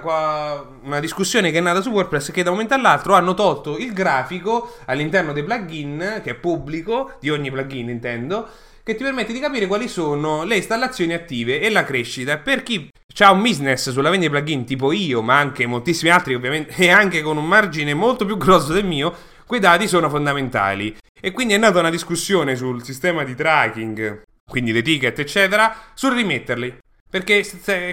una 0.83 0.99
discussione 0.99 1.49
che 1.49 1.57
è 1.57 1.61
nata 1.61 1.81
su 1.81 1.89
WordPress 1.89 2.29
che 2.29 2.43
da 2.43 2.51
un 2.51 2.57
momento 2.57 2.75
all'altro 2.75 3.15
hanno 3.15 3.33
tolto 3.33 3.75
il 3.79 3.91
grafico 3.91 4.75
all'interno 4.85 5.33
dei 5.33 5.43
plugin, 5.43 6.21
che 6.23 6.29
è 6.29 6.35
pubblico, 6.35 7.13
di 7.19 7.31
ogni 7.31 7.49
plugin 7.49 7.89
intendo, 7.89 8.47
che 8.83 8.93
ti 8.93 9.01
permette 9.01 9.33
di 9.33 9.39
capire 9.39 9.65
quali 9.65 9.87
sono 9.87 10.43
le 10.43 10.57
installazioni 10.57 11.11
attive 11.11 11.59
e 11.59 11.71
la 11.71 11.83
crescita. 11.83 12.37
Per 12.37 12.61
chi 12.61 12.87
ha 13.17 13.31
un 13.31 13.41
business 13.41 13.89
sulla 13.89 14.11
vendita 14.11 14.31
di 14.31 14.37
plugin 14.37 14.63
tipo 14.63 14.91
io, 14.91 15.23
ma 15.23 15.39
anche 15.39 15.65
moltissimi 15.65 16.11
altri 16.11 16.35
ovviamente, 16.35 16.75
e 16.75 16.91
anche 16.91 17.23
con 17.23 17.37
un 17.37 17.47
margine 17.47 17.95
molto 17.95 18.25
più 18.25 18.37
grosso 18.37 18.73
del 18.73 18.85
mio, 18.85 19.11
quei 19.47 19.59
dati 19.59 19.87
sono 19.87 20.07
fondamentali. 20.07 20.95
E 21.19 21.31
quindi 21.31 21.55
è 21.55 21.57
nata 21.57 21.79
una 21.79 21.89
discussione 21.89 22.55
sul 22.55 22.83
sistema 22.83 23.23
di 23.23 23.33
tracking 23.33 24.27
quindi 24.49 24.73
le 24.73 24.81
ticket, 24.81 25.17
eccetera, 25.19 25.73
sul 25.93 26.13
rimetterli. 26.13 26.77
Perché 27.09 27.43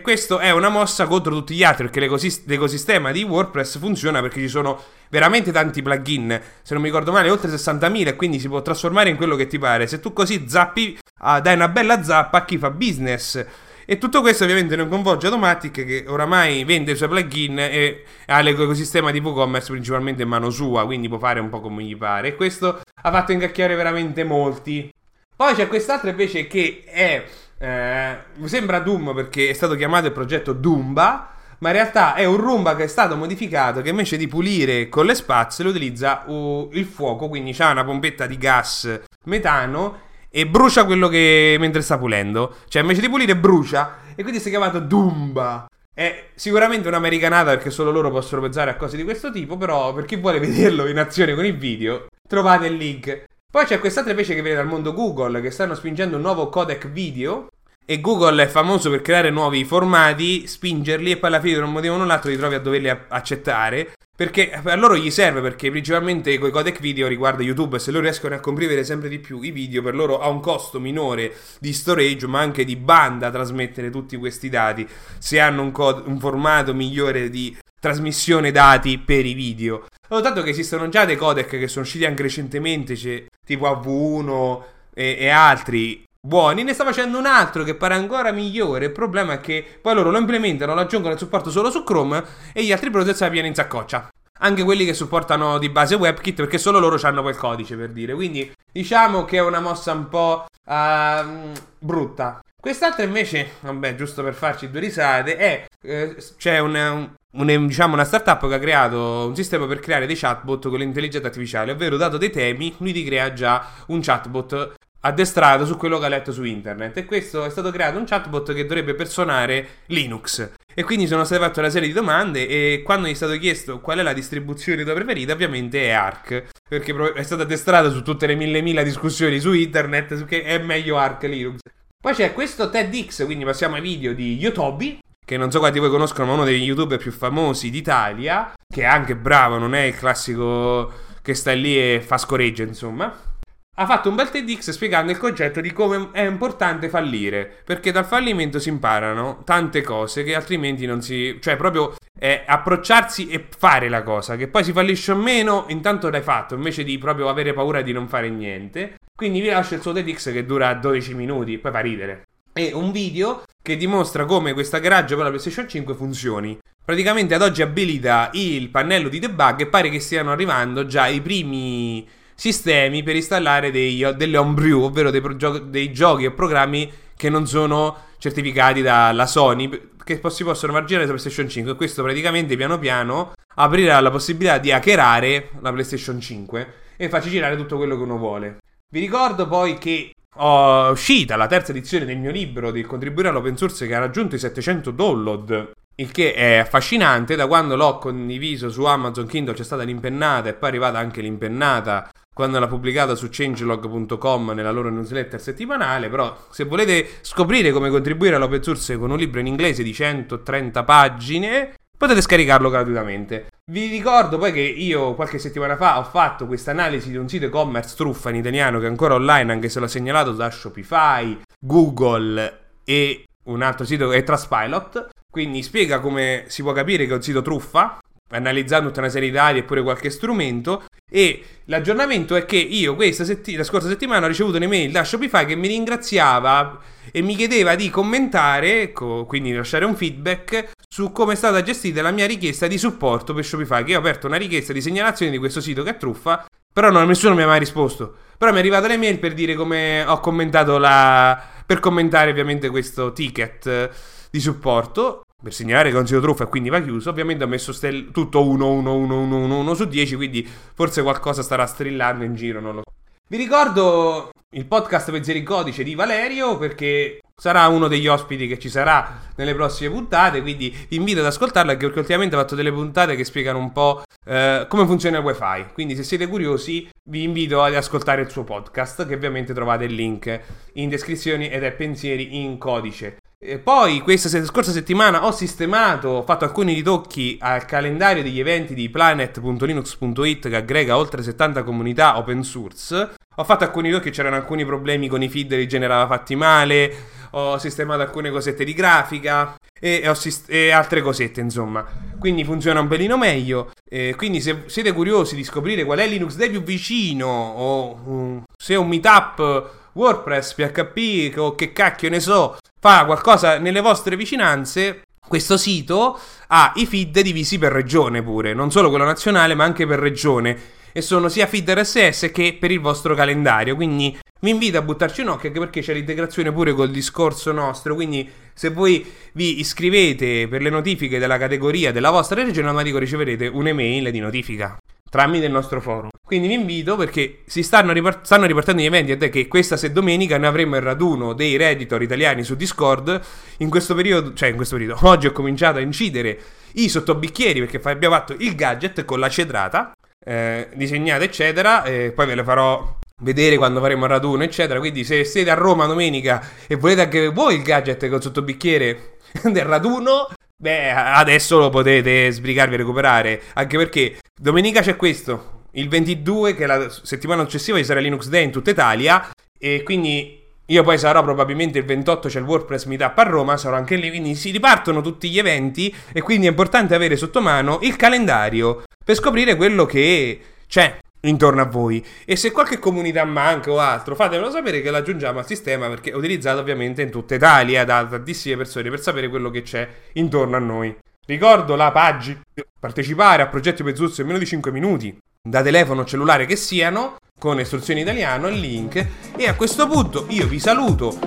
questo 0.02 0.38
è 0.40 0.50
una 0.50 0.68
mossa 0.68 1.06
contro 1.06 1.32
tutti 1.32 1.54
gli 1.54 1.64
altri, 1.64 1.88
perché 1.88 2.00
l'ecosistema 2.44 3.12
di 3.12 3.22
WordPress 3.22 3.78
funziona 3.78 4.20
perché 4.20 4.40
ci 4.40 4.48
sono 4.48 4.78
veramente 5.08 5.52
tanti 5.52 5.80
plugin, 5.80 6.38
se 6.60 6.74
non 6.74 6.82
mi 6.82 6.88
ricordo 6.88 7.12
male, 7.12 7.30
oltre 7.30 7.50
60.000 7.50 8.08
e 8.08 8.16
quindi 8.16 8.38
si 8.38 8.48
può 8.48 8.60
trasformare 8.60 9.08
in 9.08 9.16
quello 9.16 9.34
che 9.34 9.46
ti 9.46 9.58
pare. 9.58 9.86
Se 9.86 10.00
tu 10.00 10.12
così 10.12 10.44
zappi, 10.48 10.98
ah, 11.20 11.40
dai 11.40 11.54
una 11.54 11.68
bella 11.68 12.02
zappa 12.02 12.38
a 12.38 12.44
chi 12.44 12.58
fa 12.58 12.70
business. 12.70 13.42
E 13.86 13.96
tutto 13.96 14.20
questo 14.20 14.42
ovviamente 14.42 14.76
non 14.76 14.88
coinvolge 14.88 15.28
Automatic 15.28 15.72
che 15.72 16.04
oramai 16.08 16.64
vende 16.64 16.92
i 16.92 16.96
suoi 16.96 17.08
plugin 17.08 17.58
e 17.58 18.04
ha 18.26 18.40
l'ecosistema 18.42 19.12
di 19.12 19.20
WooCommerce 19.20 19.70
principalmente 19.70 20.24
in 20.24 20.28
mano 20.28 20.50
sua, 20.50 20.84
quindi 20.84 21.08
può 21.08 21.18
fare 21.18 21.40
un 21.40 21.48
po' 21.48 21.60
come 21.60 21.84
gli 21.84 21.96
pare. 21.96 22.28
E 22.28 22.34
questo 22.34 22.80
ha 22.94 23.10
fatto 23.10 23.32
incacchiare 23.32 23.76
veramente 23.76 24.24
molti. 24.24 24.92
Poi 25.36 25.54
c'è 25.54 25.68
quest'altro 25.68 26.08
invece 26.08 26.46
che 26.46 26.82
è. 26.86 27.24
Eh, 27.58 28.16
sembra 28.44 28.80
Doom 28.80 29.14
perché 29.14 29.50
è 29.50 29.52
stato 29.52 29.74
chiamato 29.74 30.06
il 30.06 30.12
progetto 30.12 30.54
Doomba. 30.54 31.32
Ma 31.58 31.68
in 31.68 31.74
realtà 31.74 32.14
è 32.14 32.24
un 32.24 32.36
Roomba 32.36 32.76
che 32.76 32.84
è 32.84 32.86
stato 32.86 33.16
modificato 33.16 33.80
che 33.80 33.90
invece 33.90 34.16
di 34.16 34.28
pulire 34.28 34.88
con 34.88 35.06
le 35.06 35.14
spazzole 35.14 35.70
utilizza 35.70 36.24
uh, 36.26 36.68
il 36.72 36.84
fuoco, 36.84 37.28
quindi 37.28 37.54
ha 37.58 37.70
una 37.70 37.84
pompetta 37.84 38.26
di 38.26 38.36
gas 38.36 39.00
metano 39.24 40.00
e 40.28 40.46
brucia 40.46 40.84
quello 40.84 41.08
che 41.08 41.56
mentre 41.58 41.80
sta 41.80 41.96
pulendo. 41.96 42.56
Cioè 42.68 42.82
invece 42.82 43.00
di 43.00 43.08
pulire 43.08 43.36
brucia 43.36 43.98
e 44.14 44.22
quindi 44.22 44.40
si 44.40 44.48
è 44.48 44.50
chiamato 44.50 44.80
Doomba. 44.80 45.66
È 45.94 46.28
sicuramente 46.34 46.88
un'americanata 46.88 47.52
perché 47.52 47.70
solo 47.70 47.90
loro 47.90 48.10
possono 48.10 48.42
pensare 48.42 48.70
a 48.70 48.76
cose 48.76 48.98
di 48.98 49.04
questo 49.04 49.30
tipo, 49.30 49.56
però 49.56 49.94
per 49.94 50.04
chi 50.04 50.16
vuole 50.16 50.38
vederlo 50.38 50.86
in 50.86 50.98
azione 50.98 51.34
con 51.34 51.44
il 51.46 51.56
video 51.56 52.06
trovate 52.28 52.66
il 52.66 52.74
link. 52.74 53.24
Poi 53.56 53.64
c'è 53.64 53.80
quest'altra 53.80 54.12
invece 54.12 54.34
che 54.34 54.42
viene 54.42 54.58
dal 54.58 54.66
mondo 54.66 54.92
Google, 54.92 55.40
che 55.40 55.50
stanno 55.50 55.74
spingendo 55.74 56.16
un 56.16 56.22
nuovo 56.22 56.50
codec 56.50 56.90
video. 56.90 57.48
E 57.86 58.02
Google 58.02 58.42
è 58.42 58.48
famoso 58.48 58.90
per 58.90 59.00
creare 59.00 59.30
nuovi 59.30 59.64
formati, 59.64 60.46
spingerli 60.46 61.12
e 61.12 61.16
poi 61.16 61.30
alla 61.30 61.40
fine 61.40 61.54
per 61.54 61.64
un 61.64 61.72
motivo 61.72 61.94
o 61.94 62.02
un 62.02 62.10
altro 62.10 62.30
ti 62.30 62.36
trovi 62.36 62.56
a 62.56 62.60
doverli 62.60 62.90
accettare. 62.90 63.92
Perché 64.14 64.52
a 64.52 64.74
loro 64.74 64.94
gli 64.94 65.10
serve 65.10 65.40
perché 65.40 65.70
principalmente 65.70 66.36
con 66.36 66.50
i 66.50 66.52
codec 66.52 66.80
video 66.80 67.08
riguarda 67.08 67.42
YouTube, 67.42 67.78
se 67.78 67.90
loro 67.92 68.02
riescono 68.02 68.34
a 68.34 68.40
comprimere 68.40 68.84
sempre 68.84 69.08
di 69.08 69.20
più 69.20 69.40
i 69.40 69.52
video, 69.52 69.80
per 69.80 69.94
loro 69.94 70.20
ha 70.20 70.28
un 70.28 70.40
costo 70.40 70.78
minore 70.78 71.32
di 71.58 71.72
storage, 71.72 72.26
ma 72.26 72.40
anche 72.40 72.62
di 72.62 72.76
banda 72.76 73.30
trasmettere 73.30 73.88
tutti 73.88 74.18
questi 74.18 74.50
dati, 74.50 74.86
se 75.16 75.40
hanno 75.40 75.62
un, 75.62 75.70
cod- 75.70 76.06
un 76.06 76.18
formato 76.18 76.74
migliore 76.74 77.30
di 77.30 77.56
trasmissione 77.80 78.50
dati 78.50 78.98
per 78.98 79.26
i 79.26 79.34
video. 79.34 79.86
Ho 80.08 80.16
notato 80.16 80.42
che 80.42 80.50
esistono 80.50 80.88
già 80.88 81.04
dei 81.04 81.16
codec 81.16 81.48
che 81.48 81.68
sono 81.68 81.84
usciti 81.84 82.04
anche 82.04 82.22
recentemente, 82.22 82.96
cioè, 82.96 83.26
tipo 83.44 83.66
AV1 83.68 84.62
e, 84.94 85.16
e 85.18 85.28
altri, 85.28 86.04
buoni, 86.26 86.64
ne 86.64 86.74
sta 86.74 86.84
facendo 86.84 87.18
un 87.18 87.26
altro 87.26 87.62
che 87.62 87.74
pare 87.74 87.94
ancora 87.94 88.32
migliore. 88.32 88.86
Il 88.86 88.92
problema 88.92 89.34
è 89.34 89.40
che 89.40 89.64
poi 89.80 89.94
loro 89.94 90.10
lo 90.10 90.18
implementano, 90.18 90.74
lo 90.74 90.80
aggiungono 90.80 91.14
il 91.14 91.18
supporto 91.18 91.50
solo 91.50 91.70
su 91.70 91.84
Chrome 91.84 92.22
e 92.52 92.64
gli 92.64 92.72
altri 92.72 92.90
browser 92.90 93.14
se 93.14 93.24
la 93.24 93.30
pieno 93.30 93.46
in 93.46 93.54
saccoccia. 93.54 94.08
Anche 94.40 94.64
quelli 94.64 94.84
che 94.84 94.92
supportano 94.92 95.56
di 95.58 95.70
base 95.70 95.94
WebKit 95.94 96.36
perché 96.36 96.58
solo 96.58 96.78
loro 96.78 96.98
hanno 97.02 97.22
quel 97.22 97.36
codice 97.36 97.76
per 97.76 97.90
dire. 97.90 98.14
Quindi 98.14 98.52
diciamo 98.70 99.24
che 99.24 99.38
è 99.38 99.42
una 99.42 99.60
mossa 99.60 99.92
un 99.92 100.08
po' 100.08 100.44
uh, 100.66 101.52
brutta. 101.78 102.40
Quest'altra 102.60 103.04
invece, 103.04 103.52
vabbè, 103.60 103.94
giusto 103.94 104.22
per 104.22 104.34
farci 104.34 104.70
due 104.70 104.80
risate, 104.80 105.36
è 105.36 105.66
eh, 105.82 106.16
c'è 106.36 106.58
un, 106.58 107.14
diciamo 107.30 107.94
una 107.94 108.04
startup 108.04 108.48
che 108.48 108.54
ha 108.54 108.58
creato 108.58 109.26
un 109.26 109.34
sistema 109.34 109.66
per 109.66 109.80
creare 109.80 110.06
dei 110.06 110.16
chatbot 110.16 110.68
con 110.68 110.78
l'intelligenza 110.78 111.26
artificiale, 111.26 111.72
ovvero 111.72 111.96
dato 111.96 112.16
dei 112.16 112.30
temi, 112.30 112.74
lui 112.78 112.92
ti 112.92 113.04
crea 113.04 113.32
già 113.32 113.66
un 113.88 114.00
chatbot 114.00 114.74
addestrato 115.00 115.64
su 115.64 115.76
quello 115.76 115.98
che 115.98 116.06
ha 116.06 116.08
letto 116.08 116.32
su 116.32 116.42
internet. 116.42 116.96
E 116.96 117.04
questo 117.04 117.44
è 117.44 117.50
stato 117.50 117.70
creato 117.70 117.98
un 117.98 118.04
chatbot 118.04 118.52
che 118.52 118.66
dovrebbe 118.66 118.94
personare 118.94 119.68
Linux. 119.86 120.52
E 120.74 120.82
quindi 120.84 121.06
sono 121.06 121.24
state 121.24 121.40
fatte 121.40 121.60
una 121.60 121.70
serie 121.70 121.88
di 121.88 121.94
domande 121.94 122.46
e 122.46 122.82
quando 122.84 123.06
gli 123.06 123.12
è 123.12 123.14
stato 123.14 123.38
chiesto 123.38 123.80
qual 123.80 123.98
è 123.98 124.02
la 124.02 124.12
distribuzione 124.12 124.84
tua 124.84 124.92
preferita, 124.92 125.32
ovviamente 125.32 125.84
è 125.84 125.90
Arc. 125.90 126.48
Perché 126.68 126.94
è 127.14 127.22
stato 127.22 127.42
addestrato 127.42 127.90
su 127.90 128.02
tutte 128.02 128.26
le 128.26 128.34
mille 128.34 128.60
mila 128.60 128.82
discussioni 128.82 129.38
su 129.40 129.52
internet 129.52 130.24
che 130.26 130.42
è 130.42 130.58
meglio 130.58 130.98
Arc 130.98 131.22
Linux. 131.22 131.60
Poi 131.98 132.14
c'è 132.14 132.32
questo 132.34 132.68
TEDx, 132.68 133.24
quindi 133.24 133.44
passiamo 133.44 133.76
ai 133.76 133.80
video 133.80 134.12
di 134.12 134.36
Yotobi, 134.36 134.98
che 135.26 135.36
non 135.36 135.50
so 135.50 135.58
quanti 135.58 135.78
voi 135.80 135.90
conoscono, 135.90 136.28
ma 136.28 136.32
uno 136.32 136.44
dei 136.44 136.62
youtuber 136.62 136.98
più 136.98 137.12
famosi 137.12 137.68
d'Italia, 137.68 138.54
che 138.66 138.82
è 138.82 138.86
anche 138.86 139.16
bravo, 139.16 139.58
non 139.58 139.74
è 139.74 139.82
il 139.82 139.96
classico 139.96 140.90
che 141.20 141.34
sta 141.34 141.52
lì 141.52 141.76
e 141.76 142.00
fa 142.00 142.16
scoreggia, 142.16 142.62
insomma 142.62 143.34
ha 143.78 143.84
fatto 143.84 144.08
un 144.08 144.14
bel 144.14 144.30
TEDx 144.30 144.70
spiegando 144.70 145.12
il 145.12 145.18
concetto 145.18 145.60
di 145.60 145.70
come 145.72 146.08
è 146.12 146.22
importante 146.22 146.88
fallire, 146.88 147.60
perché 147.64 147.92
dal 147.92 148.06
fallimento 148.06 148.58
si 148.58 148.70
imparano 148.70 149.42
tante 149.44 149.82
cose 149.82 150.22
che 150.22 150.34
altrimenti 150.34 150.86
non 150.86 151.02
si... 151.02 151.38
cioè 151.42 151.56
proprio 151.56 151.94
è 152.18 152.44
approcciarsi 152.46 153.28
e 153.28 153.46
fare 153.56 153.90
la 153.90 154.02
cosa, 154.02 154.36
che 154.36 154.48
poi 154.48 154.64
si 154.64 154.72
fallisce 154.72 155.12
o 155.12 155.16
meno, 155.16 155.66
intanto 155.68 156.08
l'hai 156.08 156.22
fatto, 156.22 156.54
invece 156.54 156.84
di 156.84 156.96
proprio 156.96 157.28
avere 157.28 157.52
paura 157.52 157.82
di 157.82 157.92
non 157.92 158.08
fare 158.08 158.30
niente. 158.30 158.94
Quindi 159.14 159.40
vi 159.40 159.48
lascio 159.48 159.74
il 159.74 159.82
suo 159.82 159.92
TEDx 159.92 160.32
che 160.32 160.46
dura 160.46 160.72
12 160.72 161.14
minuti, 161.14 161.58
poi 161.58 161.72
fa 161.72 161.80
ridere. 161.80 162.22
E 162.58 162.72
un 162.72 162.90
video 162.90 163.42
che 163.62 163.76
dimostra 163.76 164.24
come 164.24 164.54
questa 164.54 164.78
garage 164.78 165.14
per 165.14 165.24
la 165.24 165.28
PlayStation 165.28 165.68
5 165.68 165.94
funzioni. 165.94 166.58
Praticamente 166.82 167.34
ad 167.34 167.42
oggi 167.42 167.60
abilita 167.60 168.30
il 168.32 168.70
pannello 168.70 169.10
di 169.10 169.18
debug 169.18 169.60
e 169.60 169.66
pare 169.66 169.90
che 169.90 170.00
stiano 170.00 170.32
arrivando 170.32 170.86
già 170.86 171.06
i 171.06 171.20
primi 171.20 172.08
sistemi 172.34 173.02
per 173.02 173.14
installare 173.14 173.70
dei, 173.70 174.10
delle 174.16 174.38
homebrew, 174.38 174.84
ovvero 174.84 175.10
dei, 175.10 175.20
pro, 175.20 175.34
dei 175.34 175.92
giochi 175.92 176.24
o 176.24 176.32
programmi 176.32 176.90
che 177.14 177.28
non 177.28 177.46
sono 177.46 177.94
certificati 178.16 178.80
dalla 178.80 179.26
Sony, 179.26 179.68
che 180.02 180.18
si 180.28 180.42
possono 180.42 180.72
marginare 180.72 181.04
su 181.04 181.12
PlayStation 181.12 181.50
5. 181.50 181.72
E 181.72 181.76
questo 181.76 182.02
praticamente 182.02 182.56
piano 182.56 182.78
piano 182.78 183.34
aprirà 183.56 184.00
la 184.00 184.10
possibilità 184.10 184.56
di 184.56 184.72
hackerare 184.72 185.50
la 185.60 185.72
PlayStation 185.72 186.18
5 186.18 186.72
e 186.96 187.10
farci 187.10 187.28
girare 187.28 187.54
tutto 187.54 187.76
quello 187.76 187.98
che 187.98 188.02
uno 188.02 188.16
vuole. 188.16 188.60
Vi 188.88 189.00
ricordo 189.00 189.46
poi 189.46 189.76
che 189.76 190.12
ho 190.36 190.90
uscita 190.90 191.36
la 191.36 191.46
terza 191.46 191.72
edizione 191.72 192.04
del 192.04 192.18
mio 192.18 192.30
libro 192.30 192.70
del 192.70 192.86
contribuire 192.86 193.28
all'open 193.28 193.56
source 193.56 193.86
che 193.86 193.94
ha 193.94 193.98
raggiunto 193.98 194.34
i 194.34 194.38
700 194.38 194.90
download 194.90 195.74
il 195.98 196.10
che 196.10 196.34
è 196.34 196.56
affascinante, 196.56 197.36
da 197.36 197.46
quando 197.46 197.74
l'ho 197.74 197.96
condiviso 197.96 198.68
su 198.68 198.84
Amazon 198.84 199.26
Kindle 199.26 199.54
c'è 199.54 199.64
stata 199.64 199.82
l'impennata 199.82 200.50
e 200.50 200.52
poi 200.52 200.68
è 200.68 200.72
arrivata 200.72 200.98
anche 200.98 201.22
l'impennata 201.22 202.10
quando 202.34 202.58
l'ha 202.58 202.66
pubblicata 202.66 203.14
su 203.14 203.28
changelog.com 203.30 204.50
nella 204.50 204.70
loro 204.70 204.90
newsletter 204.90 205.40
settimanale, 205.40 206.10
però 206.10 206.36
se 206.50 206.64
volete 206.64 207.08
scoprire 207.22 207.72
come 207.72 207.88
contribuire 207.88 208.36
all'open 208.36 208.62
source 208.62 208.98
con 208.98 209.10
un 209.10 209.16
libro 209.16 209.40
in 209.40 209.46
inglese 209.46 209.82
di 209.82 209.94
130 209.94 210.84
pagine, 210.84 211.74
potete 211.96 212.20
scaricarlo 212.20 212.70
gratuitamente. 212.70 213.48
Vi 213.70 213.86
ricordo 213.86 214.38
poi 214.38 214.52
che 214.52 214.60
io 214.60 215.14
qualche 215.14 215.38
settimana 215.38 215.76
fa 215.76 215.98
ho 215.98 216.04
fatto 216.04 216.46
questa 216.46 216.70
analisi 216.70 217.10
di 217.10 217.16
un 217.16 217.28
sito 217.28 217.46
e-commerce 217.46 217.96
truffa 217.96 218.30
in 218.30 218.36
italiano 218.36 218.78
che 218.78 218.86
è 218.86 218.88
ancora 218.88 219.14
online, 219.14 219.52
anche 219.52 219.68
se 219.68 219.80
l'ho 219.80 219.88
segnalato 219.88 220.32
da 220.32 220.50
Shopify, 220.50 221.40
Google 221.58 222.60
e 222.84 223.24
un 223.44 223.62
altro 223.62 223.84
sito 223.84 224.08
che 224.08 224.18
è 224.18 224.22
Traspilot. 224.22 225.08
Quindi 225.30 225.62
spiega 225.62 226.00
come 226.00 226.44
si 226.46 226.62
può 226.62 226.72
capire 226.72 227.04
che 227.04 227.12
è 227.12 227.16
un 227.16 227.22
sito 227.22 227.42
truffa, 227.42 227.98
analizzando 228.30 228.88
tutta 228.88 229.00
una 229.00 229.08
serie 229.08 229.28
di 229.28 229.34
dati 229.34 229.58
e 229.58 229.62
pure 229.64 229.82
qualche 229.82 230.10
strumento. 230.10 230.84
E 231.10 231.44
l'aggiornamento 231.66 232.34
è 232.34 232.44
che 232.44 232.56
io 232.56 232.96
setti- 233.12 233.54
la 233.54 233.64
scorsa 233.64 233.88
settimana 233.88 234.26
ho 234.26 234.28
ricevuto 234.28 234.56
un'email 234.56 234.90
da 234.90 235.04
Shopify 235.04 235.44
che 235.44 235.54
mi 235.54 235.68
ringraziava 235.68 236.80
e 237.12 237.22
mi 237.22 237.36
chiedeva 237.36 237.74
di 237.74 237.90
commentare, 237.90 238.82
ecco, 238.82 239.24
quindi 239.26 239.52
lasciare 239.52 239.84
un 239.84 239.94
feedback 239.94 240.70
su 240.88 241.12
come 241.12 241.32
è 241.34 241.36
stata 241.36 241.62
gestita 241.62 242.02
la 242.02 242.10
mia 242.10 242.26
richiesta 242.26 242.66
di 242.66 242.78
supporto 242.78 243.34
per 243.34 243.44
Shopify. 243.44 243.84
Che 243.84 243.96
ho 243.96 243.98
aperto 243.98 244.26
una 244.26 244.36
richiesta 244.36 244.72
di 244.72 244.80
segnalazione 244.80 245.32
di 245.32 245.38
questo 245.38 245.60
sito 245.60 245.82
che 245.82 245.90
è 245.90 245.96
truffa, 245.96 246.46
però 246.72 246.90
non, 246.90 247.06
nessuno 247.06 247.34
mi 247.34 247.42
ha 247.42 247.46
mai 247.46 247.58
risposto. 247.58 248.14
Però 248.38 248.50
mi 248.50 248.58
è 248.58 248.60
arrivata 248.60 248.86
l'email 248.86 249.18
per 249.18 249.34
dire 249.34 249.54
come 249.54 250.04
ho 250.04 250.20
commentato 250.20 250.78
la... 250.78 251.40
per 251.64 251.80
commentare 251.80 252.30
ovviamente 252.30 252.68
questo 252.68 253.12
ticket 253.12 253.90
di 254.30 254.40
supporto 254.40 255.22
per 255.42 255.52
segnalare 255.52 255.90
che 255.90 255.96
è 255.96 256.00
un 256.00 256.06
sito 256.06 256.20
truffa 256.20 256.44
e 256.44 256.48
quindi 256.48 256.68
va 256.68 256.80
chiuso. 256.80 257.10
Ovviamente 257.10 257.44
ho 257.44 257.48
messo 257.48 257.72
stel- 257.72 258.10
tutto 258.10 258.46
1, 258.46 258.70
1, 258.70 258.94
1, 258.94 259.20
1, 259.20 259.36
1, 259.36 259.58
1 259.58 259.74
su 259.74 259.84
10, 259.84 260.16
quindi 260.16 260.48
forse 260.74 261.02
qualcosa 261.02 261.42
starà 261.42 261.66
strillando 261.66 262.24
in 262.24 262.34
giro, 262.34 262.60
non 262.60 262.74
lo 262.76 262.82
so. 262.84 262.92
Vi 263.28 263.36
ricordo 263.36 264.30
il 264.56 264.64
podcast 264.64 265.10
Pensieri 265.10 265.40
in 265.40 265.44
Codice 265.44 265.82
di 265.82 265.94
Valerio 265.94 266.56
perché 266.56 267.20
sarà 267.38 267.66
uno 267.68 267.88
degli 267.88 268.06
ospiti 268.06 268.46
che 268.46 268.58
ci 268.58 268.70
sarà 268.70 269.20
nelle 269.36 269.54
prossime 269.54 269.90
puntate, 269.90 270.40
quindi 270.40 270.74
vi 270.88 270.96
invito 270.96 271.20
ad 271.20 271.26
ascoltarlo 271.26 271.76
perché 271.76 271.98
ultimamente 271.98 272.36
ho 272.36 272.38
fatto 272.38 272.54
delle 272.54 272.72
puntate 272.72 273.16
che 273.16 273.24
spiegano 273.24 273.58
un 273.58 273.70
po' 273.72 274.02
eh, 274.24 274.64
come 274.66 274.86
funziona 274.86 275.18
il 275.18 275.24
wifi. 275.24 275.72
Quindi 275.74 275.94
se 275.94 276.02
siete 276.02 276.26
curiosi 276.26 276.88
vi 277.04 277.22
invito 277.22 277.62
ad 277.62 277.74
ascoltare 277.74 278.22
il 278.22 278.30
suo 278.30 278.44
podcast 278.44 279.06
che 279.06 279.14
ovviamente 279.14 279.52
trovate 279.52 279.84
il 279.84 279.92
link 279.92 280.40
in 280.72 280.88
descrizione 280.88 281.50
ed 281.50 281.62
è 281.62 281.72
Pensieri 281.72 282.42
in 282.42 282.56
Codice. 282.56 283.18
E 283.38 283.58
poi 283.58 284.00
questa 284.00 284.30
scorsa 284.46 284.72
settimana 284.72 285.26
ho 285.26 285.30
sistemato, 285.30 286.08
ho 286.08 286.22
fatto 286.22 286.46
alcuni 286.46 286.72
ritocchi 286.72 287.36
al 287.38 287.66
calendario 287.66 288.22
degli 288.22 288.40
eventi 288.40 288.72
di 288.72 288.88
planet.linux.it 288.88 290.48
che 290.48 290.56
aggrega 290.56 290.96
oltre 290.96 291.22
70 291.22 291.62
comunità 291.62 292.16
open 292.16 292.42
source. 292.42 293.14
Ho 293.34 293.44
fatto 293.44 293.64
alcuni 293.64 293.88
ritocchi, 293.88 294.08
c'erano 294.08 294.36
alcuni 294.36 294.64
problemi 294.64 295.08
con 295.08 295.22
i 295.22 295.28
feed 295.28 295.52
li 295.52 295.68
generava 295.68 296.06
fatti 296.06 296.34
male, 296.34 296.94
ho 297.32 297.58
sistemato 297.58 298.00
alcune 298.00 298.30
cosette 298.30 298.64
di 298.64 298.72
grafica 298.72 299.54
e, 299.78 300.10
sist- 300.14 300.50
e 300.50 300.70
altre 300.70 301.02
cosette, 301.02 301.42
insomma. 301.42 301.84
Quindi 302.18 302.42
funziona 302.42 302.80
un 302.80 302.88
pelino 302.88 303.18
meglio. 303.18 303.70
Eh, 303.86 304.14
quindi 304.16 304.40
se 304.40 304.62
siete 304.64 304.92
curiosi 304.92 305.36
di 305.36 305.44
scoprire 305.44 305.84
qual 305.84 305.98
è 305.98 306.08
Linux 306.08 306.36
Day 306.36 306.48
più 306.48 306.62
vicino 306.62 307.26
o 307.26 308.00
um, 308.02 308.44
se 308.56 308.76
un 308.76 308.88
meetup 308.88 309.84
WordPress, 309.96 310.52
PHP 310.52 311.38
o 311.38 311.54
che 311.54 311.72
cacchio 311.72 312.10
ne 312.10 312.20
so, 312.20 312.58
fa 312.78 313.04
qualcosa 313.06 313.58
nelle 313.58 313.80
vostre 313.80 314.14
vicinanze, 314.14 315.02
questo 315.26 315.56
sito 315.56 316.18
ha 316.48 316.72
i 316.76 316.86
feed 316.86 317.20
divisi 317.20 317.58
per 317.58 317.72
regione 317.72 318.22
pure, 318.22 318.52
non 318.52 318.70
solo 318.70 318.90
quello 318.90 319.04
nazionale 319.04 319.54
ma 319.54 319.64
anche 319.64 319.86
per 319.86 319.98
regione. 319.98 320.74
E 320.92 321.02
sono 321.02 321.28
sia 321.28 321.46
feed 321.46 321.68
RSS 321.68 322.30
che 322.32 322.56
per 322.58 322.70
il 322.70 322.80
vostro 322.80 323.14
calendario, 323.14 323.74
quindi 323.74 324.16
vi 324.40 324.50
invito 324.50 324.78
a 324.78 324.82
buttarci 324.82 325.22
un 325.22 325.28
occhio 325.28 325.48
anche 325.48 325.60
perché 325.60 325.80
c'è 325.80 325.92
l'integrazione 325.92 326.52
pure 326.52 326.72
col 326.72 326.90
discorso 326.90 327.52
nostro, 327.52 327.94
quindi 327.94 328.30
se 328.54 328.70
voi 328.70 329.04
vi 329.32 329.60
iscrivete 329.60 330.46
per 330.48 330.62
le 330.62 330.70
notifiche 330.70 331.18
della 331.18 331.38
categoria 331.38 331.92
della 331.92 332.10
vostra 332.10 332.42
regione, 332.42 332.68
automatico 332.68 332.98
riceverete 332.98 333.46
un'email 333.46 334.10
di 334.10 334.20
notifica 334.20 334.78
tramite 335.16 335.46
il 335.46 335.52
nostro 335.52 335.80
forum. 335.80 336.10
Quindi 336.22 336.46
vi 336.46 336.54
invito 336.54 336.96
perché 336.96 337.38
si 337.46 337.62
stanno, 337.62 337.92
ripart- 337.92 338.24
stanno 338.24 338.44
riportando 338.44 338.82
gli 338.82 338.84
eventi 338.84 339.12
ed 339.12 339.22
è 339.22 339.30
che 339.30 339.48
questa 339.48 339.78
se 339.78 339.90
domenica 339.90 340.36
noi 340.36 340.48
avremo 340.48 340.76
il 340.76 340.82
raduno 340.82 341.32
dei 341.32 341.56
redditor 341.56 342.02
italiani 342.02 342.44
su 342.44 342.54
Discord. 342.54 343.18
In 343.58 343.70
questo 343.70 343.94
periodo, 343.94 344.34
cioè 344.34 344.50
in 344.50 344.56
questo 344.56 344.76
periodo, 344.76 344.98
oggi 345.08 345.26
ho 345.26 345.32
cominciato 345.32 345.78
a 345.78 345.80
incidere 345.80 346.38
i 346.74 346.90
sottobicchieri 346.90 347.60
perché 347.60 347.80
abbiamo 347.88 348.14
fatto 348.14 348.34
il 348.38 348.54
gadget 348.54 349.04
con 349.06 349.18
la 349.18 349.30
cedrata. 349.30 349.92
Eh, 350.22 350.68
disegnata 350.74 351.22
eccetera 351.22 351.84
e 351.84 352.10
poi 352.10 352.26
ve 352.26 352.34
le 352.34 352.42
farò 352.42 352.96
vedere 353.22 353.56
quando 353.56 353.80
faremo 353.80 354.04
il 354.04 354.10
raduno, 354.10 354.42
eccetera. 354.42 354.78
Quindi, 354.78 355.02
se 355.04 355.24
siete 355.24 355.50
a 355.50 355.54
Roma 355.54 355.86
domenica 355.86 356.42
e 356.66 356.76
volete 356.76 357.02
anche 357.02 357.28
voi 357.28 357.54
il 357.54 357.62
gadget 357.62 358.06
con 358.08 358.20
sottobicchiere 358.20 359.18
del 359.44 359.64
raduno, 359.64 360.28
beh, 360.56 360.90
adesso 360.92 361.58
lo 361.58 361.70
potete 361.70 362.30
sbrigarvi 362.30 362.74
a 362.74 362.78
recuperare. 362.78 363.42
Anche 363.54 363.76
perché 363.76 364.18
domenica 364.34 364.80
c'è 364.80 364.96
questo. 364.96 365.64
Il 365.72 365.88
22, 365.88 366.54
che 366.54 366.64
è 366.64 366.66
la 366.66 366.88
settimana 366.88 367.42
successiva, 367.42 367.76
ci 367.78 367.84
sarà 367.84 368.00
Linux 368.00 368.28
Day 368.28 368.44
in 368.44 368.50
tutta 368.50 368.70
Italia. 368.70 369.30
E 369.58 369.82
quindi 369.82 370.42
io 370.66 370.82
poi 370.82 370.98
sarò 370.98 371.22
probabilmente 371.22 371.78
il 371.78 371.84
28, 371.84 372.28
c'è 372.28 372.40
il 372.40 372.44
WordPress 372.44 372.86
Meetup 372.86 373.16
a 373.18 373.22
Roma, 373.22 373.56
sarò 373.56 373.76
anche 373.76 373.96
lì, 373.96 374.08
quindi 374.08 374.34
si 374.34 374.50
ripartono 374.50 375.00
tutti 375.00 375.30
gli 375.30 375.38
eventi 375.38 375.94
e 376.12 376.22
quindi 376.22 376.46
è 376.46 376.50
importante 376.50 376.94
avere 376.94 377.16
sotto 377.16 377.40
mano 377.40 377.78
il 377.82 377.94
calendario 377.94 378.82
per 379.04 379.14
scoprire 379.14 379.54
quello 379.54 379.86
che 379.86 380.40
c'è 380.66 380.98
intorno 381.28 381.60
a 381.60 381.66
voi. 381.66 382.04
E 382.24 382.36
se 382.36 382.50
qualche 382.50 382.78
comunità 382.78 383.24
manca 383.24 383.70
o 383.70 383.78
altro, 383.78 384.14
fatemelo 384.14 384.50
sapere 384.50 384.80
che 384.80 384.90
l'aggiungiamo 384.90 385.38
al 385.38 385.46
sistema 385.46 385.88
perché 385.88 386.10
è 386.10 386.14
utilizzato 386.14 386.60
ovviamente 386.60 387.02
in 387.02 387.10
tutta 387.10 387.34
Italia 387.34 387.84
da 387.84 388.06
tantissime 388.06 388.56
persone 388.56 388.90
per 388.90 389.00
sapere 389.00 389.28
quello 389.28 389.50
che 389.50 389.62
c'è 389.62 389.88
intorno 390.14 390.56
a 390.56 390.60
noi. 390.60 390.96
Ricordo 391.26 391.74
la 391.74 391.90
pagina 391.90 392.40
partecipare 392.78 393.42
a 393.42 393.48
progetti 393.48 393.82
source 393.94 394.20
in 394.20 394.28
meno 394.28 394.38
di 394.38 394.46
5 394.46 394.70
minuti 394.70 395.16
da 395.42 395.62
telefono 395.62 396.02
o 396.02 396.04
cellulare 396.04 396.46
che 396.46 396.56
siano 396.56 397.16
con 397.38 397.60
istruzioni 397.60 398.00
italiano 398.00 398.48
il 398.48 398.58
link 398.58 399.06
e 399.36 399.48
a 399.48 399.54
questo 399.54 399.86
punto 399.86 400.26
io 400.28 400.46
vi 400.46 400.58
saluto 400.58 401.18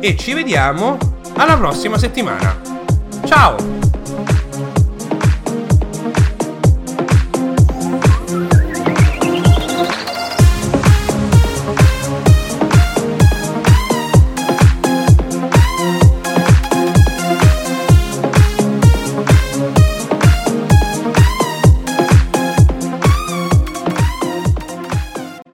e 0.00 0.16
ci 0.16 0.34
vediamo 0.34 0.98
alla 1.36 1.56
prossima 1.56 1.98
settimana. 1.98 2.60
Ciao! 3.24 3.81